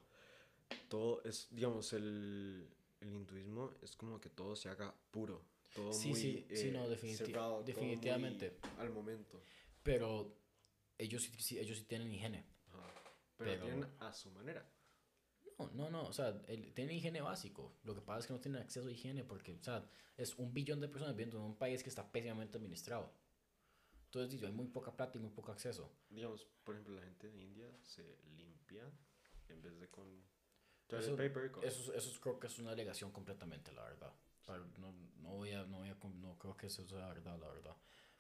[0.89, 2.69] todo, es, digamos, el,
[3.01, 5.43] el hinduismo es como que todo se haga puro.
[5.75, 6.87] Todo Sí, muy, sí, sí, eh, no,
[7.17, 8.59] cerrado, todo muy definitivamente.
[8.79, 9.43] al momento.
[9.83, 10.35] Pero
[10.97, 12.45] ellos sí, sí- ellos sí tienen higiene.
[12.69, 12.87] Ajá.
[13.37, 14.69] Pero, Pero- tienen a su manera.
[15.59, 17.79] No, no, no, o sea, el- tienen higiene básico.
[17.85, 20.53] Lo que pasa es que no tienen acceso a higiene porque, o sea, es un
[20.55, 23.13] billón de personas viviendo en un país que está pésimamente administrado.
[24.07, 25.93] Entonces, digo, hay muy poca plata y muy poco acceso.
[26.09, 28.91] Digamos, por ejemplo, la gente de India se limpia
[29.49, 30.25] en vez de con
[30.89, 31.65] Eso- toilet paper.
[31.65, 34.13] Eso, es- eso es- creo que es una alegación completamente, la verdad.
[34.45, 37.39] Sea, no, no voy a, no voy a, no creo que eso sea la verdad,
[37.39, 37.77] la verdad.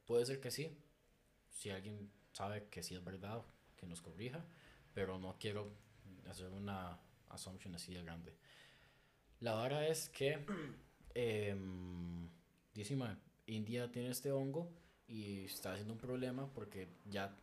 [0.07, 0.77] Puede ser que sí,
[1.51, 3.43] si alguien sabe que sí es verdad,
[3.77, 4.45] que nos corrija,
[4.95, 5.73] pero no quiero
[6.29, 6.99] hacer una
[7.31, 8.35] assumption así de grande.
[9.41, 10.45] La vara es que,
[11.14, 12.29] em,
[12.75, 14.71] dice, "Ma, India tiene este hongo
[15.07, 17.35] y está haciendo un problema porque ya,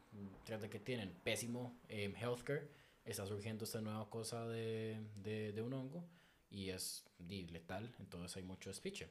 [0.44, 2.68] tras de que tienen pésimo em, healthcare,
[3.12, 6.04] está surgiendo esta nueva cosa de, de, de un hongo
[6.50, 9.10] y es di, letal, entonces hay mucho despiche.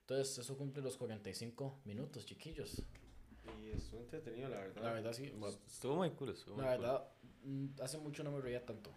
[0.00, 2.82] Entonces, eso cumple los 45 minutos, chiquillos.
[3.62, 4.82] Y estuvo entretenido, la verdad.
[4.82, 5.32] La verdad, sí.
[5.66, 6.82] Estuvo muy cool, estuvo la muy cool.
[6.82, 7.08] verdad,
[7.44, 8.94] mm, hace mucho no me reía tanto.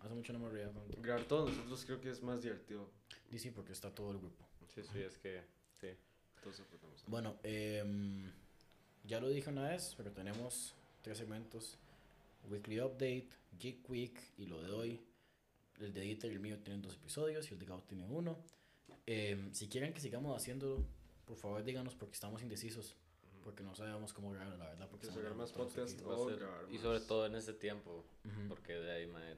[0.00, 1.00] Hace mucho no me reía tanto.
[1.00, 2.90] Grabar todos nosotros creo que es más divertido.
[3.30, 4.44] Y sí, porque está todo el grupo.
[4.74, 5.42] Sí, sí, es que,
[5.80, 5.88] sí.
[6.36, 7.02] Entonces, aportamos.
[7.06, 8.30] Bueno, em,
[9.04, 11.78] ya lo dije una vez, pero tenemos tres segmentos.
[12.48, 13.28] Weekly Update,
[13.58, 15.00] Geek Week y lo de hoy.
[15.80, 18.38] El de Dieter y el mío tienen dos episodios y el de Gabo tiene uno.
[19.06, 20.84] Em, si quieren que sigamos haciéndolo,
[21.24, 22.96] por favor díganos porque estamos indecisos.
[23.42, 24.88] Porque no sabemos cómo grabar, la verdad.
[24.88, 26.82] Porque sacar más podcast o ser- grabar y más.
[26.82, 28.48] sobre todo en este tiempo, Ujú.
[28.48, 29.36] porque de ahí mae,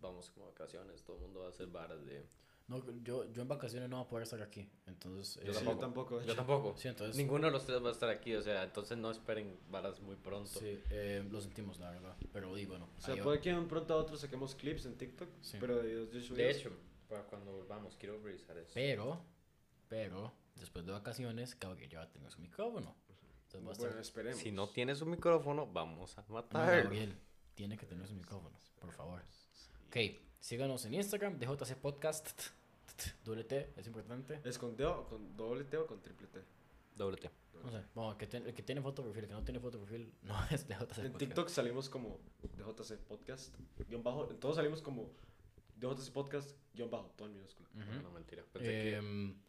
[0.00, 2.24] vamos como vacaciones, todo el mundo va a hacer varas de...
[2.66, 4.70] No, yo, yo en vacaciones no voy a poder estar aquí.
[4.86, 5.78] Entonces, Yo eh, tampoco.
[5.80, 6.20] tampoco.
[6.20, 6.74] de Yo tampoco.
[6.78, 7.14] Sí, entonces.
[7.16, 10.16] Ninguno de los tres va a estar aquí, o sea, entonces no esperen varas muy
[10.16, 10.48] pronto.
[10.60, 12.16] Sí, eh, lo sentimos, la verdad.
[12.32, 12.88] Pero y bueno.
[12.96, 15.58] O sea, puede que de un pronto a otro saquemos clips en TikTok, Sí.
[15.60, 16.70] pero de de hecho,
[17.08, 18.70] para cuando volvamos, quiero revisar eso.
[18.72, 19.22] Pero,
[19.88, 22.96] pero, después de vacaciones, Gabriel ya va a tener su micrófono.
[23.52, 24.00] Entonces estar.
[24.00, 24.40] esperemos.
[24.40, 26.82] Si no tienes un micrófono, vamos a No, matar.
[26.84, 27.14] Gabriel,
[27.54, 29.20] tiene que tener su micrófono, por favor.
[29.88, 29.96] Ok,
[30.48, 32.42] síganos en Instagram, DJC Podcast.
[33.24, 34.40] Doble T, es importante.
[34.44, 36.40] ¿Es con, D o- con doble T o con triple T?
[36.94, 37.30] Doble T.
[37.64, 39.42] No sé, bueno, el que, ten- el que tiene foto de perfil, el que no
[39.42, 40.98] tiene foto de perfil, no es DJC Podcast.
[40.98, 43.54] En TikTok salimos como DJC Podcast,
[43.88, 44.30] guion bajo.
[44.30, 45.10] En todos salimos como
[45.76, 47.68] DJC Podcast, guion bajo, todo en minúscula.
[47.74, 48.02] Ujú.
[48.02, 48.44] No, mentira.
[48.52, 48.96] Pensé que...
[48.96, 49.40] Em,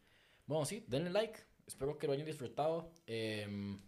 [0.46, 1.38] Bueno, sí, denle like.
[1.68, 2.90] Espero que lo hayan disfrutado.
[3.06, 3.82] Em,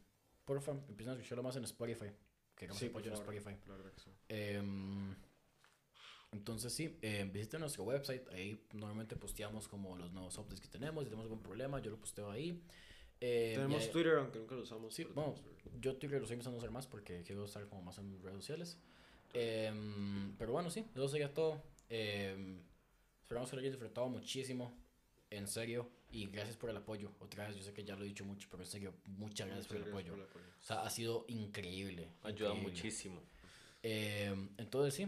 [0.43, 2.11] porfa, empiecen a escucharlo más en Spotify.
[2.53, 3.61] Queremos Sí, por apoyo en favor, Spotify.
[3.69, 4.11] La verdad que sí.
[4.27, 5.15] Em,
[6.31, 11.03] entonces sí, em, visiten nuestro website, ahí normalmente posteamos como los nuevos updates que tenemos,
[11.03, 12.61] si tenemos algún problema, yo lo posteo ahí.
[13.19, 14.93] Em, Tenemos y- Twitter, aunque nunca lo usamos.
[14.93, 15.33] Sí, bueno,
[15.79, 18.35] yo Twitter lo estoy empezando a usar más porque quiero estar como más en redes
[18.37, 18.77] sociales.
[19.33, 21.61] Em, pero bueno, sí, eso sería todo.
[21.89, 22.59] Em,
[23.21, 24.73] esperamos que lo hayan disfrutado muchísimo,
[25.29, 27.11] en serio, y gracias por el apoyo.
[27.19, 29.67] Otra vez, yo sé que ya lo he dicho mucho, pero en serio, muchas gracias
[29.67, 30.13] por el Muchas apoyo.
[30.15, 30.57] gracias por el apoyo.
[30.61, 32.09] O sea, ha sido increíble.
[32.23, 32.61] Ayuda increíble.
[32.71, 33.21] muchísimo.
[33.83, 35.07] Em, entonces sí,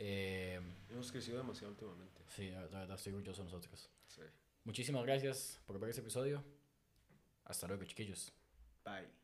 [0.00, 2.22] em, Hemos crecido demasiado últimamente.
[2.28, 3.90] sí, la la verdad estoy orgulloso de nosotros.
[4.08, 4.22] Sí.
[4.64, 6.42] Muchísimas gracias por ver este episodio.
[7.44, 8.32] Hasta luego, chiquillos.
[8.84, 9.19] Bye.